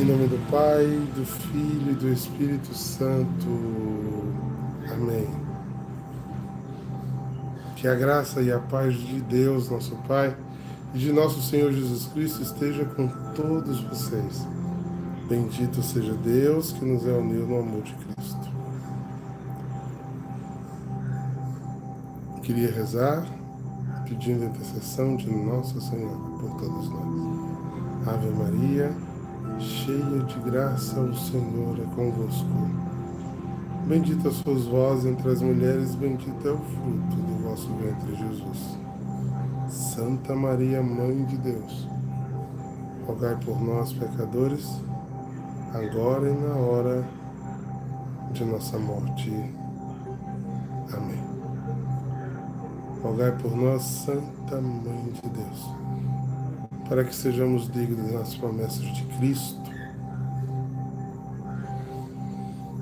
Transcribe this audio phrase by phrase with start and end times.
[0.00, 3.46] Em nome do Pai, do Filho e do Espírito Santo.
[4.90, 5.28] Amém.
[7.76, 10.34] Que a graça e a paz de Deus, nosso Pai,
[10.94, 14.48] e de nosso Senhor Jesus Cristo esteja com todos vocês.
[15.28, 18.50] Bendito seja Deus que nos reuniu no amor de Cristo.
[22.42, 23.26] Queria rezar
[24.08, 28.08] pedindo a intercessão de Nossa Senhora por todos nós.
[28.08, 29.09] Ave Maria
[29.60, 32.48] cheia de graça, o Senhor é convosco.
[33.86, 38.78] Bendita sois vós entre as mulheres, bendito é o fruto do vosso ventre, Jesus.
[39.68, 41.88] Santa Maria, Mãe de Deus,
[43.06, 44.80] rogai por nós, pecadores,
[45.74, 47.04] agora e na hora
[48.32, 49.30] de nossa morte.
[50.92, 51.22] Amém.
[53.02, 55.89] Rogai por nós, Santa Mãe de Deus
[56.90, 59.60] para que sejamos dignos das promessas de Cristo.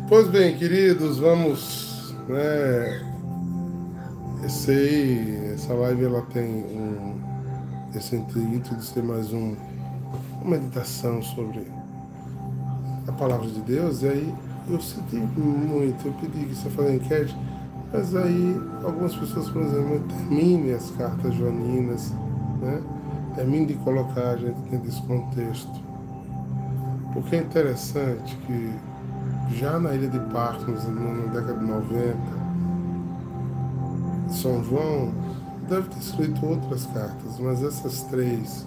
[0.09, 3.03] Pois bem, queridos, vamos, né,
[4.47, 7.21] esse, essa live ela tem um,
[7.95, 9.55] esse intuito de ser mais um,
[10.41, 11.71] uma meditação sobre
[13.07, 14.35] a palavra de Deus, e aí
[14.71, 17.37] eu senti muito, eu pedi que você faça enquete,
[17.93, 22.15] mas aí algumas pessoas, por exemplo, termine as cartas joaninas,
[22.63, 22.83] né?
[23.39, 25.81] Termine de colocar a gente dentro desse contexto.
[27.13, 28.75] Porque é interessante que
[29.57, 32.19] já na ilha de Patmos, na década de 90,
[34.31, 35.13] São João
[35.69, 38.67] deve ter escrito outras cartas, mas essas três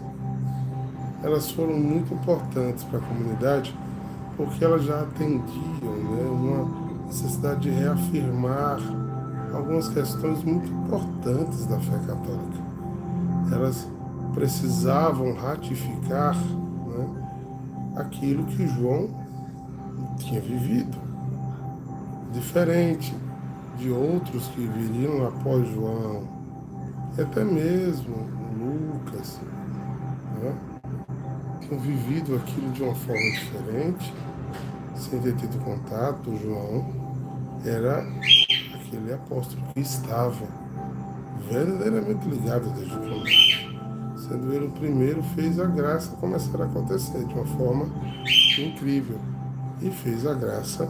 [1.22, 3.76] elas foram muito importantes para a comunidade
[4.38, 5.44] porque elas já atendiam
[5.82, 8.80] né, uma necessidade de reafirmar
[9.54, 12.62] algumas questões muito importantes da fé católica.
[13.52, 13.88] Elas
[14.34, 17.08] precisavam ratificar né,
[17.98, 19.10] aquilo que João
[20.18, 20.98] tinha vivido,
[22.32, 23.14] diferente
[23.78, 26.24] de outros que viriam após João,
[27.18, 28.16] e até mesmo
[28.58, 29.40] Lucas,
[30.42, 30.56] né,
[31.60, 34.14] tinham vivido aquilo de uma forma diferente,
[34.96, 36.36] sem ter tido contato.
[36.38, 36.86] João
[37.66, 38.06] era
[38.76, 40.48] aquele apóstolo que estava
[41.50, 43.51] verdadeiramente ligado desde o começo
[44.32, 47.90] sendo ele o primeiro, fez a graça começar a acontecer de uma forma
[48.58, 49.20] incrível.
[49.82, 50.88] E fez a graça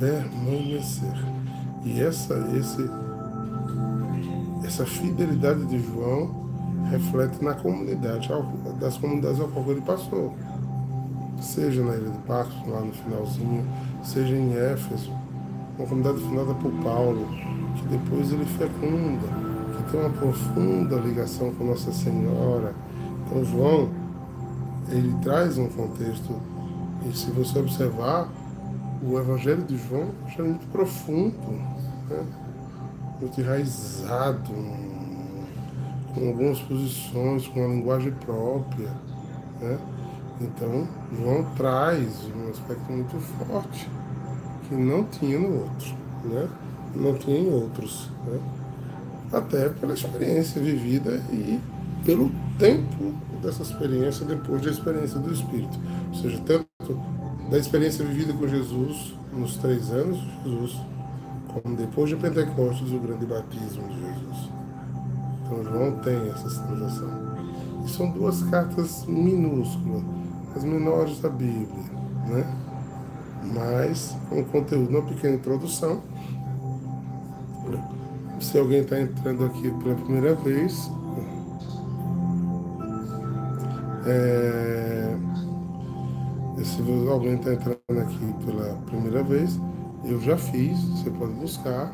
[0.00, 1.14] permanecer.
[1.84, 2.90] E essa, esse,
[4.66, 6.48] essa fidelidade de João
[6.90, 8.28] reflete na comunidade,
[8.80, 10.34] das comunidades ao qual ele passou.
[11.40, 13.64] Seja na Ilha de Pacos, lá no finalzinho,
[14.02, 15.12] seja em Éfeso,
[15.78, 17.28] uma comunidade fundada por Paulo,
[17.76, 19.37] que depois ele fecunda
[19.84, 22.74] tem uma profunda ligação com Nossa Senhora.
[23.26, 23.90] Então, João,
[24.90, 26.34] ele traz um contexto,
[27.06, 28.28] e se você observar,
[29.02, 31.36] o Evangelho de João é muito profundo,
[32.08, 32.24] né?
[33.20, 34.50] muito enraizado,
[36.14, 38.90] com algumas posições, com uma linguagem própria.
[39.60, 39.78] Né?
[40.40, 43.88] Então, João traz um aspecto muito forte
[44.68, 46.48] que não tinha no outro, né?
[46.94, 48.10] não tinha em outros.
[48.26, 48.40] Né?
[49.32, 51.60] Até pela experiência vivida e
[52.04, 55.78] pelo tempo dessa experiência depois da experiência do Espírito.
[56.08, 57.00] Ou seja, tanto
[57.50, 60.80] da experiência vivida com Jesus nos três anos de Jesus,
[61.48, 64.50] como depois de Pentecostes, o grande batismo de Jesus.
[65.44, 67.08] Então João tem essa sinalização.
[67.84, 70.02] E são duas cartas minúsculas,
[70.56, 71.84] as menores da Bíblia,
[72.26, 72.44] né?
[73.54, 76.02] mas com conteúdo, uma pequena introdução
[78.40, 80.90] se alguém está entrando aqui pela primeira vez,
[84.06, 85.16] é,
[86.64, 89.58] se alguém está entrando aqui pela primeira vez,
[90.04, 91.92] eu já fiz, você pode buscar.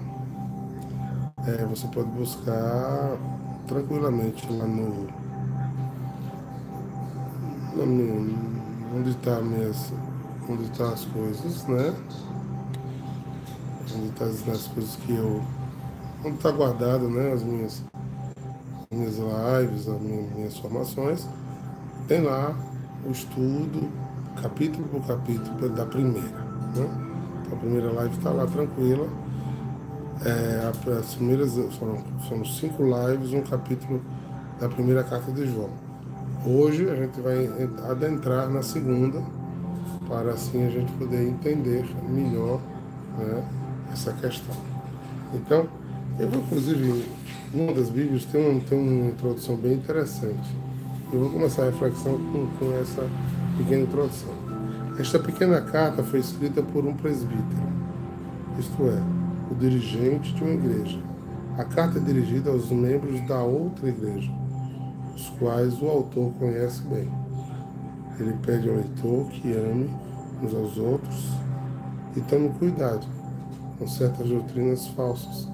[1.46, 3.18] É, você pode buscar
[3.66, 5.06] tranquilamente lá no,
[7.76, 8.54] no
[8.96, 9.40] onde está
[10.48, 11.94] onde tá as coisas, né?
[13.94, 15.42] Onde estão tá as coisas que eu
[16.24, 17.82] onde está guardado né, as minhas,
[18.90, 21.28] minhas lives, as minhas, minhas formações,
[22.08, 22.56] tem lá
[23.06, 23.88] o estudo,
[24.40, 26.28] capítulo por capítulo da primeira.
[26.28, 26.64] Né?
[26.72, 26.90] Então,
[27.52, 29.06] a primeira live está lá tranquila.
[30.24, 34.00] É, as primeiras foram, foram cinco lives, um capítulo
[34.58, 35.70] da primeira carta de João.
[36.46, 37.48] Hoje a gente vai
[37.90, 39.22] adentrar na segunda,
[40.08, 42.60] para assim a gente poder entender melhor
[43.18, 43.44] né,
[43.92, 44.54] essa questão.
[45.34, 45.66] Então,
[46.18, 47.04] eu vou, inclusive,
[47.52, 50.48] numa das Bíblias tem, um, tem uma introdução bem interessante.
[51.12, 53.08] Eu vou começar a reflexão com, com essa
[53.56, 54.34] Pequena introdução.
[54.98, 57.62] Esta pequena carta foi escrita por um presbítero,
[58.58, 59.00] isto é,
[59.50, 60.98] o dirigente de uma igreja.
[61.56, 64.30] A carta é dirigida aos membros da outra igreja,
[65.14, 67.08] os quais o autor conhece bem.
[68.18, 69.88] Ele pede ao leitor que ame
[70.42, 71.28] uns aos outros
[72.16, 73.06] e tome cuidado
[73.78, 75.53] com certas doutrinas falsas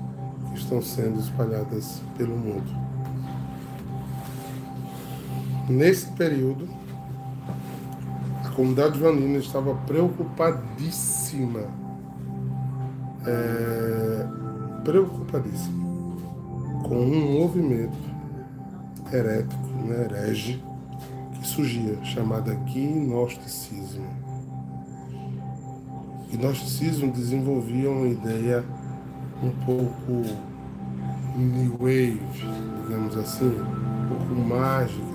[0.52, 2.70] que estão sendo espalhadas pelo mundo.
[5.68, 6.68] Nesse período,
[8.44, 11.64] a comunidade joanina estava preocupadíssima,
[13.26, 14.26] é,
[14.84, 15.80] preocupadíssima
[16.82, 17.96] com um movimento
[19.12, 20.60] herético, né, herege,
[21.34, 24.08] que surgia, chamada gnosticismo.
[26.32, 28.64] Gnosticismo desenvolvia uma ideia
[29.42, 30.22] um pouco
[31.36, 32.20] new wave,
[32.82, 35.10] digamos assim, um pouco mágica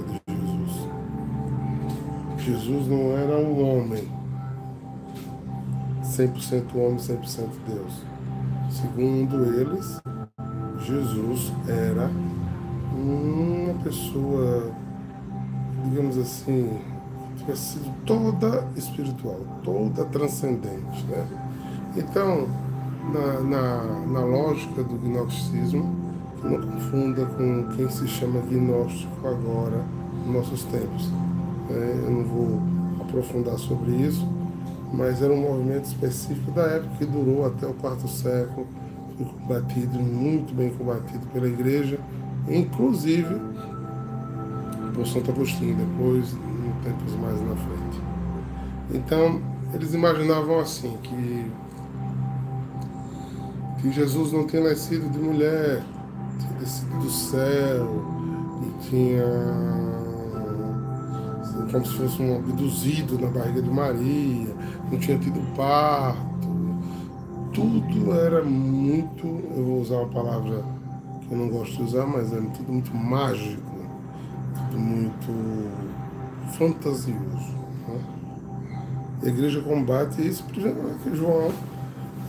[2.45, 4.07] Jesus não era um homem,
[6.03, 8.03] 100% homem, 100% Deus.
[8.69, 9.99] Segundo eles,
[10.85, 12.07] Jesus era
[12.95, 14.71] uma pessoa,
[15.85, 16.79] digamos assim,
[17.37, 21.03] tinha sido toda espiritual, toda transcendente.
[21.05, 21.27] Né?
[21.97, 22.47] Então,
[23.13, 25.95] na, na, na lógica do gnosticismo,
[26.43, 29.83] não confunda com quem se chama gnóstico agora,
[30.25, 31.11] nos nossos tempos
[31.69, 32.01] né?
[32.05, 32.61] eu não vou
[33.01, 34.27] aprofundar sobre isso,
[34.93, 38.67] mas era um movimento específico da época que durou até o quarto século,
[39.17, 41.99] foi combatido, muito bem combatido pela igreja,
[42.49, 43.35] inclusive
[44.93, 48.01] por Santo Agostinho, depois, em tempos mais na frente.
[48.93, 49.41] Então,
[49.73, 51.51] eles imaginavam assim, que,
[53.81, 55.83] que Jesus não tinha nascido de mulher,
[56.39, 58.05] tinha descido do céu,
[58.61, 59.25] e tinha
[61.71, 64.55] como se fosse um abduzido na barriga de Maria,
[64.91, 66.35] não tinha tido parto.
[67.53, 70.63] Tudo era muito, eu vou usar uma palavra
[71.21, 73.61] que eu não gosto de usar, mas é tudo muito mágico,
[74.53, 75.69] tudo muito
[76.57, 77.55] fantasioso.
[77.87, 77.99] Né?
[79.23, 80.61] A igreja combate isso porque
[81.13, 81.51] João,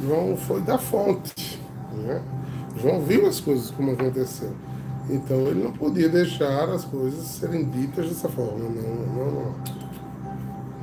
[0.03, 1.61] João foi da fonte.
[1.93, 2.23] Né?
[2.81, 4.55] João viu as coisas como aconteceram.
[5.09, 8.59] Então ele não podia deixar as coisas serem ditas dessa forma.
[8.59, 9.55] Não, não, não.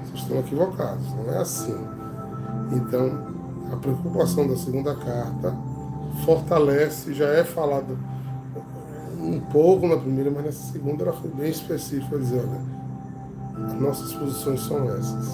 [0.04, 1.76] Vocês estão equivocados, não é assim.
[2.72, 3.28] Então,
[3.72, 5.56] a preocupação da segunda carta
[6.26, 7.98] fortalece, já é falado
[9.20, 14.14] um pouco na primeira, mas nessa segunda ela foi bem específica, dizer, olha, as nossas
[14.14, 15.30] posições são essas.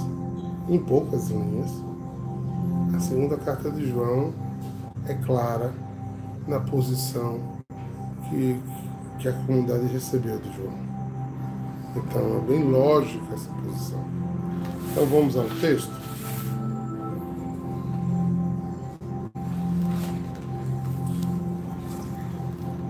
[0.67, 1.71] Em poucas linhas,
[2.94, 4.33] a segunda carta de João
[5.07, 5.74] é clara
[6.47, 7.39] na posição
[8.30, 8.59] que,
[9.19, 10.77] que a comunidade recebeu do João.
[11.95, 14.03] Então é bem lógica essa posição.
[14.91, 16.00] Então vamos ao texto.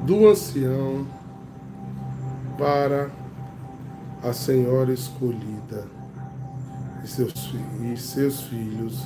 [0.05, 1.05] Do ancião
[2.57, 3.09] para
[4.23, 5.87] a senhora escolhida
[7.03, 9.05] e seus, e seus filhos,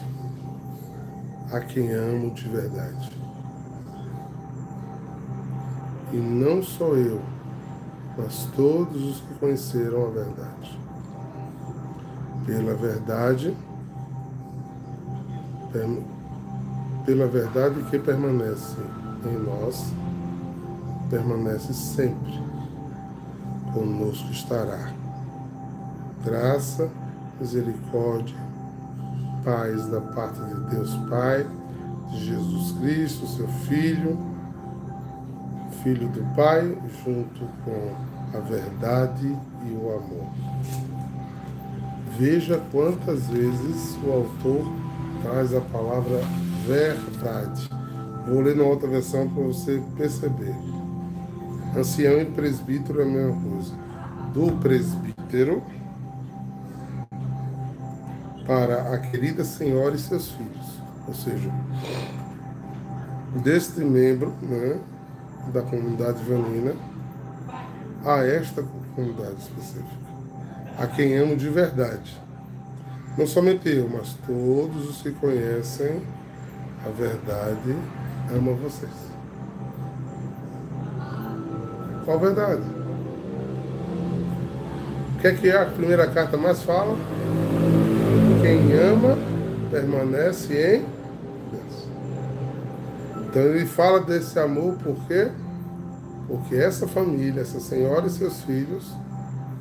[1.54, 3.12] a quem amo de verdade.
[6.12, 7.22] E não só eu,
[8.18, 10.80] mas todos os que conheceram a verdade.
[12.46, 13.56] Pela verdade,
[17.06, 18.78] pela verdade que permanece
[19.24, 19.94] em nós,
[21.10, 22.42] permanece sempre.
[23.74, 24.92] Conosco estará.
[26.24, 26.90] Graça,
[27.40, 28.43] misericórdia,
[29.44, 31.46] paz da parte de Deus Pai,
[32.10, 34.34] de Jesus Cristo, seu Filho
[35.84, 39.28] Filho do Pai, junto com a verdade
[39.66, 40.28] e o amor.
[42.18, 44.66] Veja quantas vezes o autor
[45.22, 46.22] traz a palavra
[46.66, 47.70] verdade.
[48.26, 50.56] Vou ler na outra versão para você perceber.
[51.76, 53.74] Ancião e presbítero é a mesma coisa.
[54.34, 55.62] Do presbítero
[58.46, 60.80] para a querida senhora e seus filhos.
[61.08, 61.50] Ou seja,
[63.44, 64.80] deste membro, né,
[65.52, 66.74] da comunidade vanina
[68.06, 68.64] a esta
[68.96, 69.86] comunidade específica,
[70.78, 72.22] a quem amo de verdade.
[73.18, 76.02] Não somente eu, mas todos os que conhecem
[76.86, 77.76] a verdade
[78.36, 78.92] amam vocês.
[82.04, 82.64] Qual verdade?
[85.16, 86.98] O que é que a primeira carta mais fala?
[88.44, 89.18] Quem ama
[89.72, 91.04] permanece em
[93.34, 95.32] então ele fala desse amor por quê?
[96.28, 98.96] Porque essa família, essa senhora e seus filhos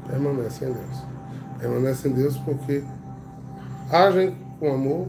[0.07, 1.05] permanecem em Deus.
[1.59, 2.85] Permanecem em Deus porque
[3.91, 5.09] agem com amor,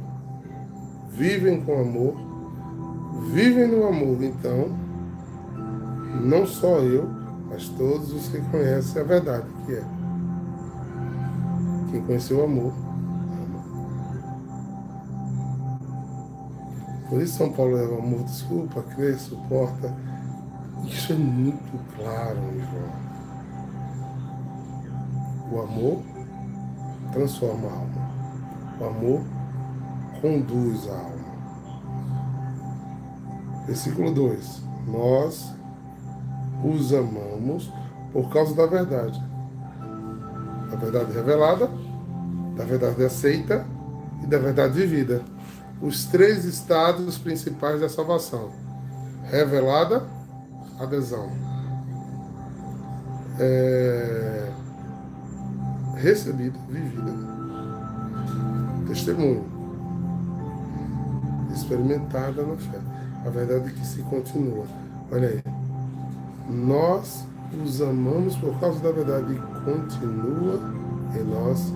[1.09, 2.15] vivem com amor,
[3.33, 4.23] vivem no amor.
[4.23, 4.69] Então,
[6.21, 7.05] não só eu,
[7.49, 9.83] mas todos os que conhecem a verdade, que é
[11.91, 12.82] quem conheceu o amor.
[17.13, 19.95] Por isso São Paulo o amor, desculpa, crê, suporta.
[20.83, 22.39] Isso é muito claro,
[22.71, 22.89] João.
[25.51, 26.01] O amor
[27.11, 28.09] transforma a alma.
[28.79, 29.21] O amor
[30.23, 31.13] conduz a alma.
[33.67, 34.63] Versículo 2.
[34.87, 35.53] Nós
[36.63, 37.71] os amamos
[38.11, 39.23] por causa da verdade.
[40.71, 41.69] Da verdade revelada,
[42.57, 43.67] da verdade aceita
[44.23, 45.32] e da verdade vivida.
[45.83, 48.49] Os três estados principais da salvação:
[49.29, 50.07] revelada,
[50.79, 51.29] adesão.
[53.37, 54.49] É...
[55.97, 57.11] Recebida, vivida.
[58.87, 59.43] Testemunho.
[61.53, 62.79] Experimentada na fé.
[63.25, 64.65] A verdade é que se continua.
[65.11, 65.43] Olha aí.
[66.49, 67.25] Nós
[67.61, 70.59] os amamos por causa da verdade e continua
[71.13, 71.73] em nós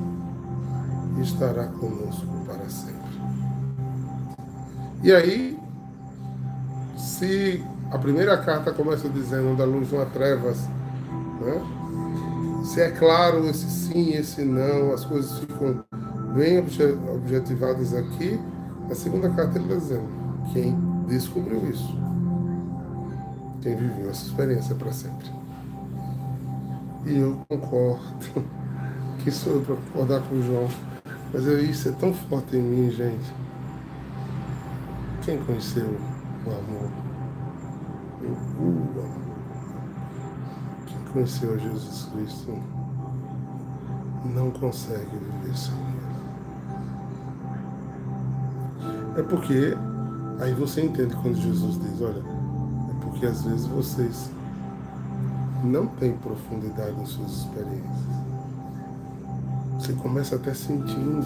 [1.18, 2.97] e estará conosco para sempre.
[5.04, 5.58] E aí,
[6.98, 10.68] se a primeira carta começa dizendo da luz não há trevas,
[11.40, 12.64] né?
[12.66, 15.84] se é claro esse sim, esse não, as coisas ficam
[16.34, 16.58] bem
[17.14, 18.40] objetivadas aqui,
[18.90, 20.10] a segunda carta ele está dizendo
[20.52, 20.76] quem
[21.08, 21.96] descobriu isso,
[23.62, 25.32] quem viveu essa experiência para sempre.
[27.06, 28.44] E eu concordo,
[29.24, 30.68] que sou eu para concordar com o João,
[31.32, 33.47] mas isso é tão forte em mim, gente
[35.28, 35.94] quem conheceu
[36.46, 36.90] o amor?
[38.22, 38.28] O
[38.62, 39.10] amor.
[40.86, 42.58] Quem conheceu Jesus Cristo
[44.34, 45.98] não consegue viver sem ele.
[49.18, 49.78] É porque
[50.40, 52.24] aí você entende quando Jesus diz, olha,
[52.90, 54.32] é porque às vezes vocês
[55.62, 58.08] não têm profundidade em suas experiências.
[59.78, 61.26] Você começa até sentindo,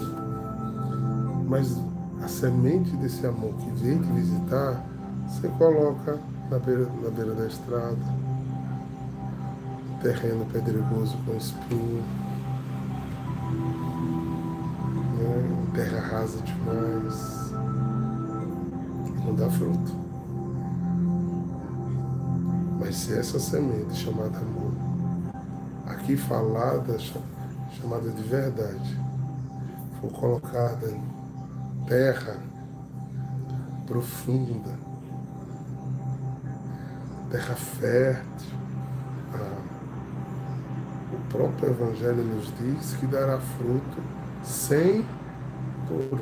[1.48, 1.78] mas
[2.22, 4.84] a semente desse amor que vem te visitar,
[5.26, 6.18] você coloca
[6.50, 7.96] na beira, na beira da estrada,
[10.00, 12.02] terreno pedregoso com espinho,
[15.18, 15.62] né?
[15.74, 17.52] terra rasa demais,
[19.24, 20.02] não dá fruto.
[22.78, 24.72] Mas se essa semente chamada amor,
[25.86, 29.00] aqui falada, chamada de verdade,
[30.00, 30.92] for colocada
[31.86, 32.36] terra
[33.86, 34.70] profunda,
[37.30, 38.58] terra fértil.
[39.34, 39.62] Ah,
[41.12, 44.02] o próprio Evangelho nos diz que dará fruto
[44.42, 45.04] sem
[45.88, 46.20] por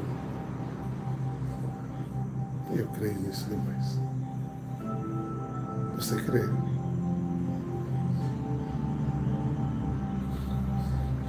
[2.73, 3.99] Eu creio nisso demais.
[5.97, 6.49] Você crê?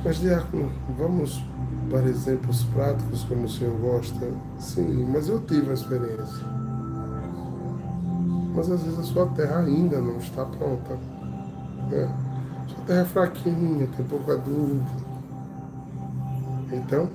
[0.03, 1.43] Mas, Diácono, vamos
[1.91, 4.31] para exemplos práticos como o senhor gosta.
[4.57, 6.45] Sim, mas eu tive a experiência.
[8.55, 10.97] Mas às vezes a sua terra ainda não está pronta.
[11.89, 12.09] Né?
[12.67, 14.81] Sua terra é fraquinha, tem pouco adubo.
[16.71, 17.07] Então,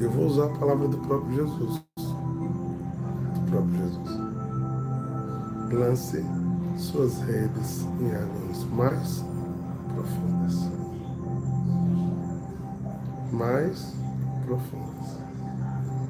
[0.00, 1.82] eu vou usar a palavra do próprio Jesus.
[1.96, 4.20] Do próprio Jesus.
[5.72, 6.24] Lance
[6.76, 9.24] suas redes em águas mais
[9.94, 10.63] profundas
[13.34, 13.92] mais
[14.46, 15.18] profundas.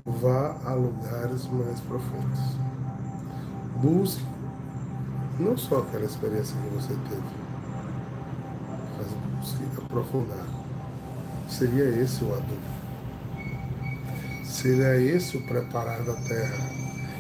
[0.05, 2.41] Vá a lugares mais profundos.
[3.81, 4.25] Busque
[5.39, 7.23] não só aquela experiência que você teve,
[8.99, 9.07] mas
[9.41, 10.47] busque aprofundar.
[11.49, 12.75] Seria esse o adubo.
[14.45, 16.71] Seria esse o preparar da terra.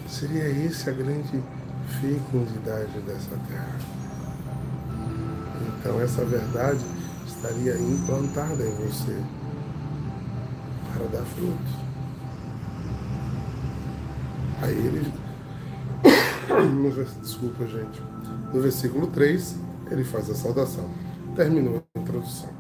[0.07, 1.43] Seria esse a grande
[2.01, 3.79] fecundidade dessa terra.
[5.67, 6.85] Então essa verdade
[7.27, 9.23] estaria implantada em você
[10.95, 11.73] para dar frutos.
[14.63, 15.13] Aí ele.
[17.21, 18.03] Desculpa, gente.
[18.53, 19.57] No versículo 3,
[19.91, 20.89] ele faz a saudação.
[21.35, 22.51] Terminou a introdução.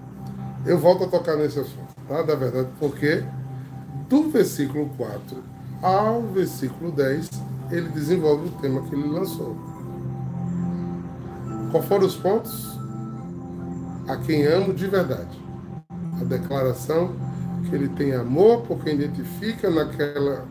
[0.66, 2.22] Eu volto a tocar nesse assunto, tá?
[2.22, 3.24] Da verdade, porque
[4.08, 5.42] do versículo 4
[5.82, 7.28] ao versículo 10,
[7.70, 9.56] ele desenvolve o tema que ele lançou.
[11.70, 12.78] Qual foram os pontos?
[14.08, 15.38] A quem amo de verdade.
[16.20, 17.14] A declaração
[17.68, 20.44] que ele tem amor porque identifica naquela,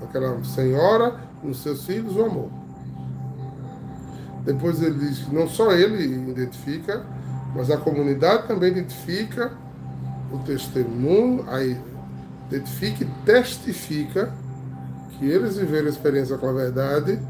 [0.00, 2.50] naquela senhora, nos seus filhos, o amor.
[4.44, 7.04] Depois ele diz que não só ele identifica,
[7.54, 9.52] mas a comunidade também identifica
[10.32, 11.78] o testemunho, aí
[12.50, 14.32] identifica e testifica
[15.10, 17.20] que eles viveram a experiência com a verdade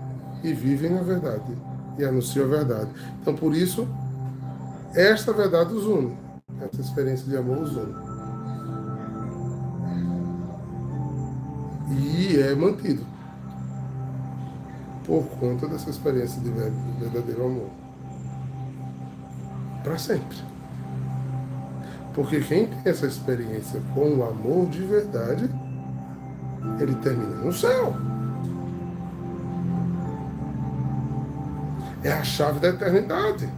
[0.43, 1.53] e vivem na verdade
[1.99, 2.91] e anunciam a verdade.
[3.21, 3.87] Então, por isso,
[4.95, 6.17] esta verdade os une.
[6.61, 8.12] Essa experiência de amor os une.
[11.93, 13.05] E é mantido
[15.05, 17.71] por conta dessa experiência de verdadeiro amor.
[19.83, 20.39] Para sempre.
[22.15, 25.51] Porque quem tem essa experiência com o amor de verdade,
[26.79, 27.95] ele termina no céu.
[32.05, 33.49] É a chave da eternidade.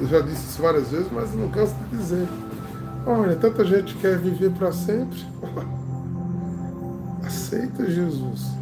[0.00, 2.28] Eu já disse isso várias vezes, mas não canso de dizer.
[3.06, 5.18] Olha, tanta gente quer viver para sempre.
[7.24, 8.54] Aceita Jesus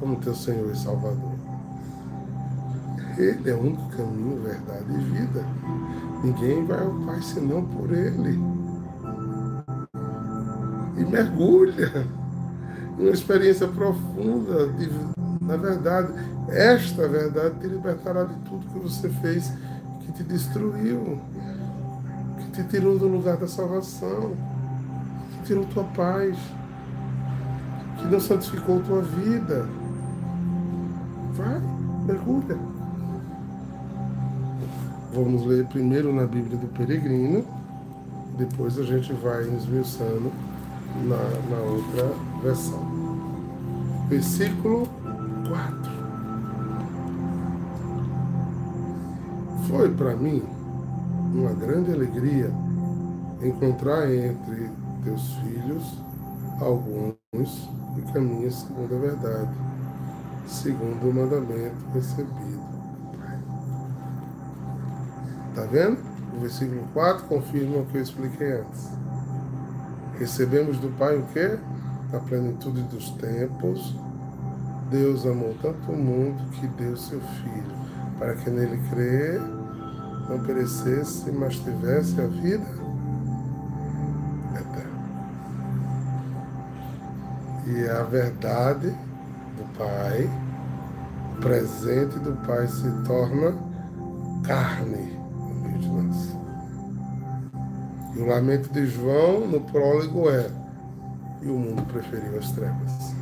[0.00, 1.36] como teu Senhor e Salvador.
[3.18, 5.44] Ele é o único caminho, verdade e vida.
[6.22, 8.38] Ninguém vai ao Pai senão por Ele.
[10.98, 12.06] E mergulha
[12.98, 14.90] em uma experiência profunda de,
[15.40, 16.12] na verdade.
[16.48, 19.52] Esta verdade te libertará de tudo que você fez
[20.00, 21.18] que te destruiu,
[22.56, 24.32] te tirou do lugar da salvação,
[25.30, 26.34] que tirou tua paz,
[27.98, 29.68] que não santificou tua vida.
[31.34, 31.60] Vai,
[32.06, 32.58] mergulha.
[35.12, 37.44] Vamos ler primeiro na Bíblia do Peregrino,
[38.38, 40.32] depois a gente vai esmiuçando
[41.04, 41.16] na,
[41.54, 42.10] na outra
[42.42, 42.86] versão.
[44.08, 44.88] Versículo
[45.46, 45.96] 4.
[49.68, 50.55] Foi para mim
[51.36, 52.50] uma grande alegria
[53.42, 54.70] encontrar entre
[55.04, 56.02] teus filhos
[56.60, 57.16] alguns
[57.94, 59.66] que caminham segundo a verdade
[60.46, 62.76] segundo o mandamento recebido.
[65.50, 65.98] Está vendo?
[66.36, 68.90] O versículo 4 confirma o que eu expliquei antes.
[70.18, 71.58] Recebemos do Pai o quê?
[72.12, 73.96] Na plenitude dos tempos,
[74.90, 77.76] Deus amou tanto o mundo que deu seu Filho,
[78.18, 79.40] para que nele crer
[80.28, 82.66] não perecesse, mas tivesse a vida
[84.54, 84.96] eterna.
[87.66, 88.90] E a verdade
[89.56, 90.28] do Pai,
[91.36, 93.56] o presente do Pai se torna
[94.44, 96.36] carne no meio de nós.
[98.14, 100.50] E o lamento de João no prólogo é:
[101.42, 103.14] e o mundo preferiu as trevas.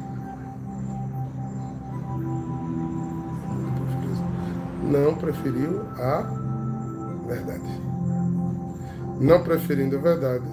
[4.82, 6.43] Não preferiu a
[7.24, 7.82] verdade.
[9.20, 10.46] Não preferindo a verdade,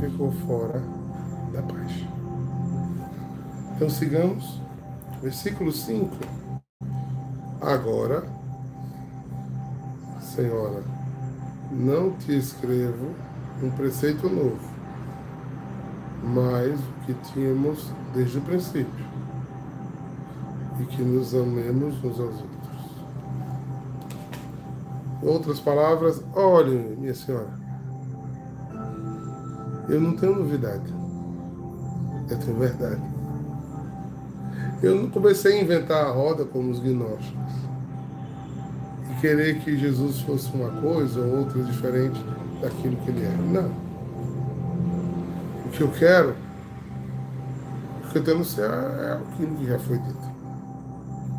[0.00, 0.82] ficou fora
[1.52, 1.92] da paz.
[3.76, 4.60] Então sigamos
[5.20, 6.16] Versículo 5.
[7.60, 8.24] Agora,
[10.20, 10.84] Senhora,
[11.72, 13.14] não te escrevo
[13.60, 14.60] um preceito novo,
[16.22, 19.06] mas o que tínhamos desde o princípio,
[20.80, 22.57] e que nos amemos uns aos outros.
[25.22, 27.50] Outras palavras, olhem, minha senhora,
[29.88, 30.92] eu não tenho novidade,
[32.30, 33.02] eu tenho verdade.
[34.80, 37.52] Eu não comecei a inventar a roda como os gnósticos.
[39.10, 42.22] E querer que Jesus fosse uma coisa ou outra diferente
[42.62, 43.36] daquilo que ele era.
[43.38, 43.72] Não.
[45.66, 46.36] O que eu quero,
[48.04, 50.28] o que eu céu é aquilo que já foi dito.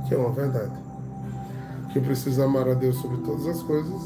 [0.07, 0.78] Que é uma verdade.
[1.91, 4.01] Que eu preciso amar a Deus sobre todas as coisas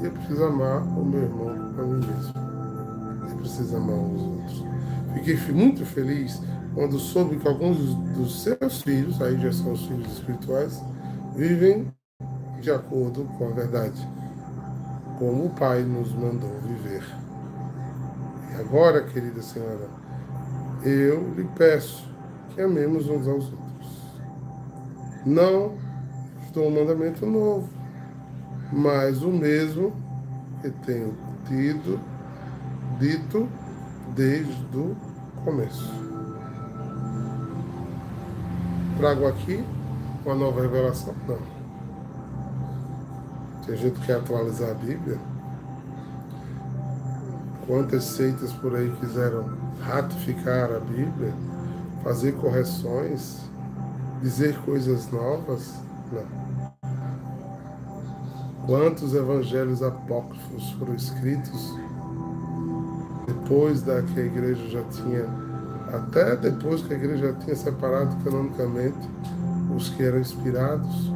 [0.00, 2.34] e eu preciso amar o meu irmão a mim mesmo.
[3.30, 4.64] Eu preciso amar os outros.
[5.14, 6.40] Fiquei muito feliz
[6.74, 10.80] quando soube que alguns dos seus filhos, aí já são os filhos espirituais,
[11.34, 11.92] vivem
[12.60, 14.06] de acordo com a verdade,
[15.18, 17.04] como o Pai nos mandou viver.
[18.52, 19.88] E agora, querida Senhora,
[20.82, 22.08] eu lhe peço
[22.54, 23.90] que amemos uns aos outros.
[25.26, 25.74] Não
[26.50, 27.68] estou um mandamento novo,
[28.72, 29.92] mas o mesmo
[30.60, 31.14] que tenho
[31.46, 31.98] tido,
[32.98, 33.48] dito
[34.14, 34.96] desde o
[35.44, 36.10] começo
[39.00, 39.64] trago aqui
[40.26, 41.14] uma nova revelação?
[41.26, 41.38] Não.
[43.64, 45.18] Tem gente que quer atualizar a Bíblia.
[47.66, 51.32] Quantas seitas por aí quiseram ratificar a Bíblia,
[52.04, 53.40] fazer correções,
[54.20, 55.74] dizer coisas novas?
[56.12, 56.39] Não.
[58.70, 61.74] Quantos evangelhos apócrifos foram escritos
[63.26, 65.24] depois da que a igreja já tinha
[65.92, 69.10] até depois que a igreja tinha separado canonicamente
[69.74, 71.12] os que eram inspirados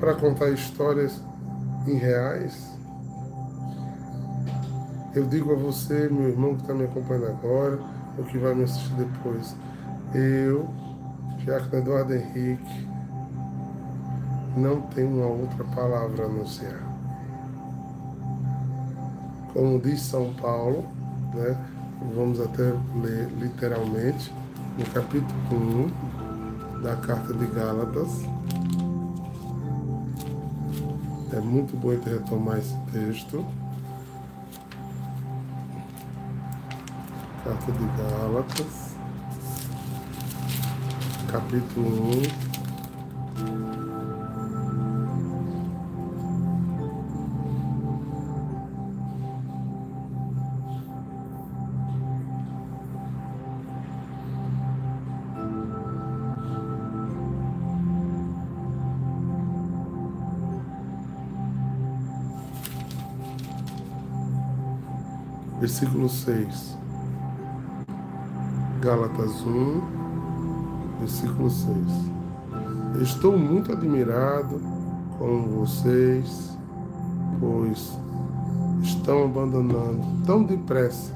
[0.00, 1.22] para contar histórias
[1.86, 2.74] em reais.
[5.14, 7.78] Eu digo a você, meu irmão que está me acompanhando agora,
[8.16, 9.54] ou que vai me assistir depois,
[10.14, 10.70] eu,
[11.44, 12.88] Jacques Eduardo Henrique,
[14.56, 16.80] não tenho uma outra palavra a anunciar.
[19.52, 20.84] Como diz São Paulo,
[21.34, 21.56] né,
[22.14, 24.32] vamos até ler literalmente,
[24.78, 25.90] no capítulo
[26.76, 28.08] 1 da carta de Gálatas.
[31.32, 33.44] É muito bom retomar esse texto.
[37.44, 38.96] Carta de Gálatas,
[41.30, 42.22] capítulo
[43.76, 43.79] 1.
[65.70, 66.76] Versículo 6.
[68.80, 69.82] Gálatas 1,
[70.98, 71.76] versículo 6.
[73.00, 74.60] Estou muito admirado
[75.16, 76.58] com vocês,
[77.38, 77.96] pois
[78.82, 81.14] estão abandonando tão depressa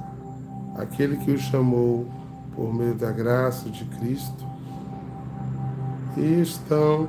[0.76, 2.06] aquele que os chamou
[2.54, 4.46] por meio da graça de Cristo
[6.16, 7.08] e estão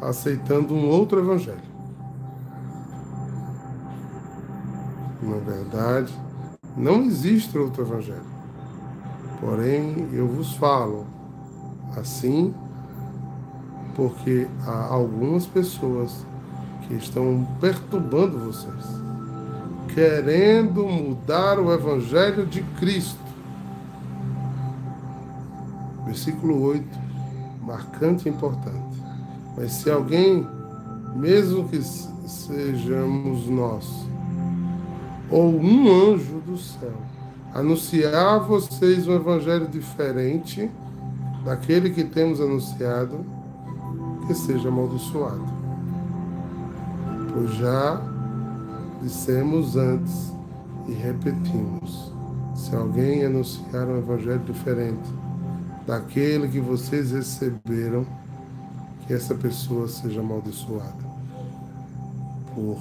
[0.00, 1.70] aceitando um outro evangelho.
[5.22, 6.12] Na verdade,
[6.76, 8.32] não existe outro evangelho.
[9.40, 11.06] Porém, eu vos falo
[11.96, 12.54] assim
[13.94, 16.24] porque há algumas pessoas
[16.86, 18.86] que estão perturbando vocês,
[19.94, 23.20] querendo mudar o evangelho de Cristo.
[26.06, 26.86] Versículo 8,
[27.62, 29.02] marcante e importante.
[29.56, 30.46] Mas se alguém,
[31.14, 34.06] mesmo que sejamos nós,
[35.32, 36.92] ou um anjo do céu
[37.54, 40.70] anunciar a vocês um evangelho diferente
[41.44, 43.24] daquele que temos anunciado,
[44.26, 45.44] que seja amaldiçoado.
[47.32, 48.00] Pois já
[49.02, 50.32] dissemos antes
[50.88, 52.12] e repetimos:
[52.54, 55.10] se alguém anunciar um evangelho diferente
[55.86, 58.06] daquele que vocês receberam,
[59.06, 61.12] que essa pessoa seja amaldiçoada.
[62.54, 62.78] Por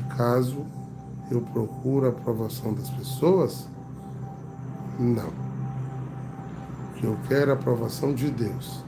[0.00, 0.64] acaso
[1.30, 3.66] eu procuro a aprovação das pessoas?
[4.98, 5.46] Não.
[7.02, 8.84] Eu quero a aprovação de Deus.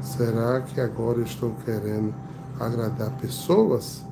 [0.00, 2.14] Será que agora eu estou querendo
[2.60, 4.04] agradar pessoas?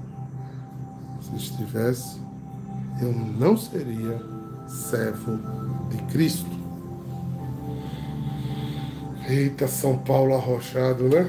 [1.20, 2.20] Se estivesse,
[3.00, 4.20] eu não seria
[4.66, 5.38] servo
[5.90, 6.50] de Cristo.
[9.28, 11.28] Eita, São Paulo arrochado, né?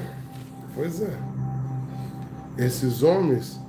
[0.74, 1.18] Pois é.
[2.56, 3.60] Esses homens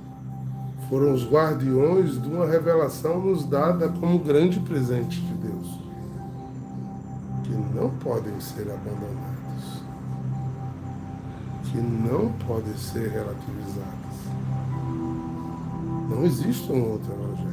[0.90, 5.78] foram os guardiões de uma revelação nos dada como grande presente de Deus,
[7.44, 9.84] que não podem ser abandonados,
[11.62, 14.10] que não podem ser relativizados.
[16.10, 17.50] Não existe um outro evangelho.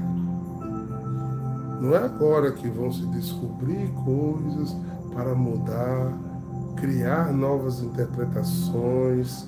[1.79, 4.75] Não é agora que vão se descobrir coisas
[5.13, 6.11] para mudar,
[6.75, 9.45] criar novas interpretações,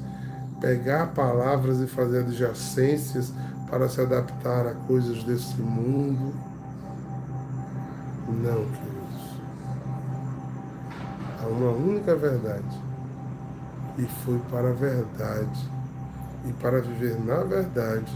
[0.62, 3.34] pegar palavras e fazer adjacências
[3.70, 6.34] para se adaptar a coisas desse mundo.
[8.28, 9.40] Não, queridos.
[11.42, 12.90] Há uma única verdade.
[13.98, 15.70] E foi para a verdade
[16.46, 18.12] e para viver na verdade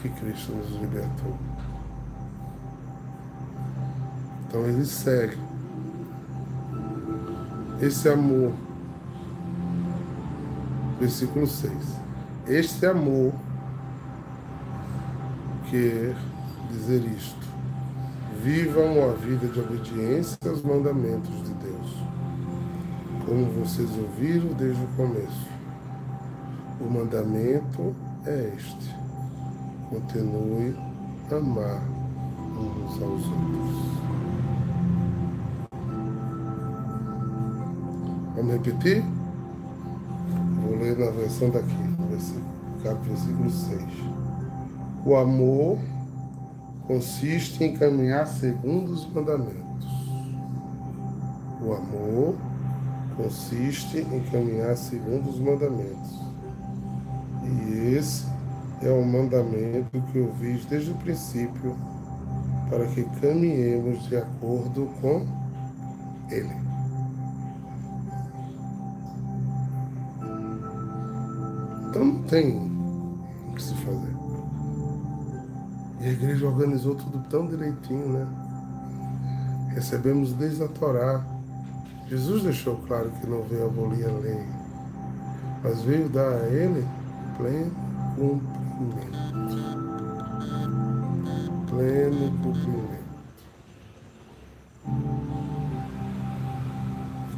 [0.00, 1.36] que Cristo nos libertou.
[4.46, 5.38] Então ele segue.
[7.80, 8.52] Esse amor,
[11.00, 11.72] versículo 6.
[12.46, 13.32] Este amor
[15.72, 16.14] quer
[16.70, 17.48] dizer isto:
[18.42, 21.96] vivam a vida de obediência aos mandamentos de Deus,
[23.24, 25.48] como vocês ouviram desde o começo.
[26.78, 28.94] O mandamento é este:
[29.88, 30.76] continue
[31.30, 31.82] a amar
[32.54, 33.92] uns aos outros.
[38.36, 39.02] Vamos repetir?
[40.62, 41.76] Vou ler na versão daqui,
[42.10, 44.21] versículo 6.
[45.04, 45.78] O amor
[46.86, 49.88] consiste em caminhar segundo os mandamentos.
[51.60, 52.36] O amor
[53.16, 56.20] consiste em caminhar segundo os mandamentos.
[57.44, 58.26] E esse
[58.80, 61.76] é o mandamento que eu vi desde o princípio,
[62.68, 65.26] para que caminhemos de acordo com
[66.30, 66.56] ele.
[71.88, 74.01] Então não tem o que se fazer.
[76.02, 78.26] E a igreja organizou tudo tão direitinho, né?
[79.68, 81.24] Recebemos desde a Torá.
[82.08, 84.44] Jesus deixou claro que não veio abolir a lei,
[85.62, 86.84] mas veio dar a ele
[87.36, 87.70] pleno
[88.16, 89.12] cumprimento.
[91.70, 93.02] Pleno cumprimento.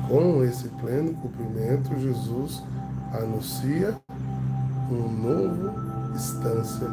[0.08, 2.62] Com esse pleno cumprimento, Jesus
[3.12, 3.94] anuncia
[4.90, 6.88] um novo instância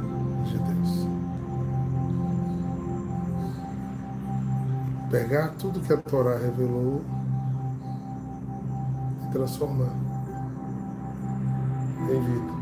[0.45, 1.20] de Deus.
[5.11, 7.01] Pegar tudo que a Torá revelou
[9.21, 9.93] e transformar
[12.09, 12.61] em vida.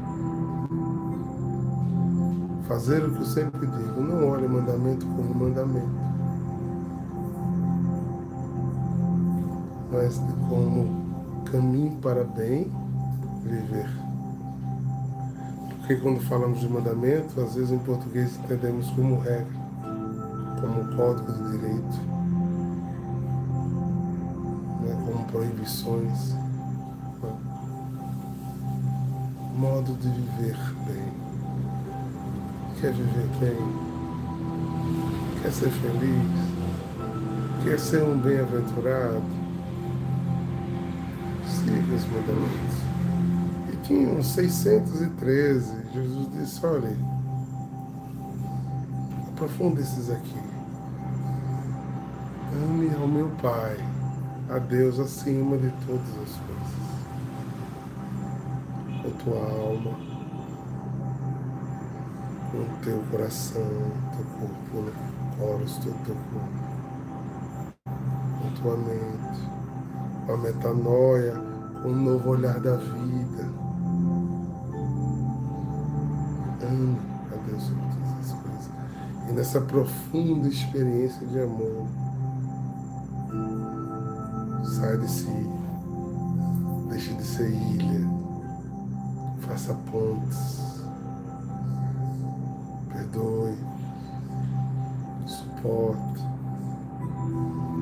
[2.68, 5.90] Fazer o que eu sempre digo, não olhe mandamento como mandamento,
[9.92, 12.72] mas como caminho para bem
[13.44, 13.90] viver.
[15.78, 19.46] Porque quando falamos de mandamento, às vezes em português entendemos como regra,
[20.60, 22.18] como código de direito,
[25.39, 27.32] proibições, né,
[29.56, 31.13] modo de viver bem.
[32.82, 33.58] Quer viver bem?
[35.41, 37.63] Quer ser feliz?
[37.63, 39.23] Quer ser um bem-aventurado?
[41.47, 42.80] Siga os mandamentos
[43.84, 45.73] tinham 613.
[45.93, 46.95] Jesus disse: olha,
[49.30, 50.38] aprofunda esses aqui.
[52.54, 53.78] Ame ao meu Pai,
[54.50, 56.90] a Deus acima de todas as coisas.
[59.02, 59.92] Com tua alma,
[62.52, 63.62] com o teu coração,
[64.16, 64.92] teu corpo,
[65.38, 66.70] coros, todo teu corpo.
[68.42, 69.50] Com tua mente,
[70.26, 71.34] com a metanoia,
[71.82, 73.70] com um novo olhar da vida
[76.70, 76.98] ame
[77.32, 78.70] a Deus sobre todas as coisas.
[79.30, 81.88] E nessa profunda experiência de amor,
[84.80, 85.50] sai de si,
[86.88, 88.08] deixe de ser ilha,
[89.42, 90.82] faça pontes,
[92.88, 93.58] perdoe,
[95.28, 96.24] suporte,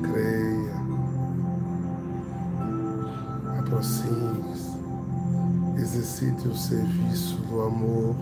[0.02, 0.74] creia,
[3.60, 4.76] aproxime-se,
[5.80, 8.16] exercite o serviço do amor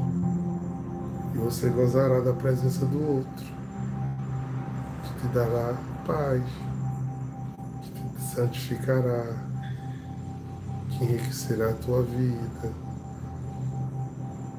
[1.35, 3.47] e você gozará da presença do outro,
[5.03, 5.75] que te dará
[6.07, 6.43] paz,
[8.37, 9.35] santificará,
[10.91, 12.71] que enriquecerá a tua vida,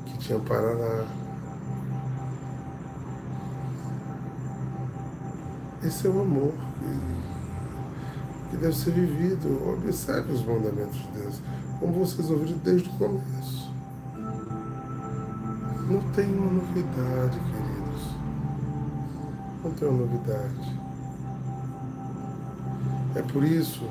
[0.05, 1.05] que te amparará.
[5.83, 6.53] Esse é o amor
[8.49, 9.47] que deve ser vivido.
[9.73, 11.39] Observe os mandamentos de Deus,
[11.79, 13.71] como vocês ouviram desde o começo.
[15.87, 18.15] Não tem uma novidade, queridos.
[19.63, 20.76] Não tem uma novidade.
[23.17, 23.82] É por isso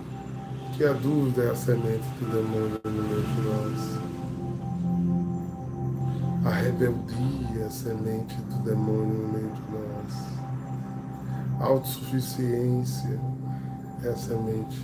[0.77, 3.99] que a dúvida é a semente do demônio no meio de nós.
[6.45, 10.15] A rebeldia é a semente do demônio no meio de nós.
[11.61, 13.19] A autossuficiência
[14.05, 14.81] é a semente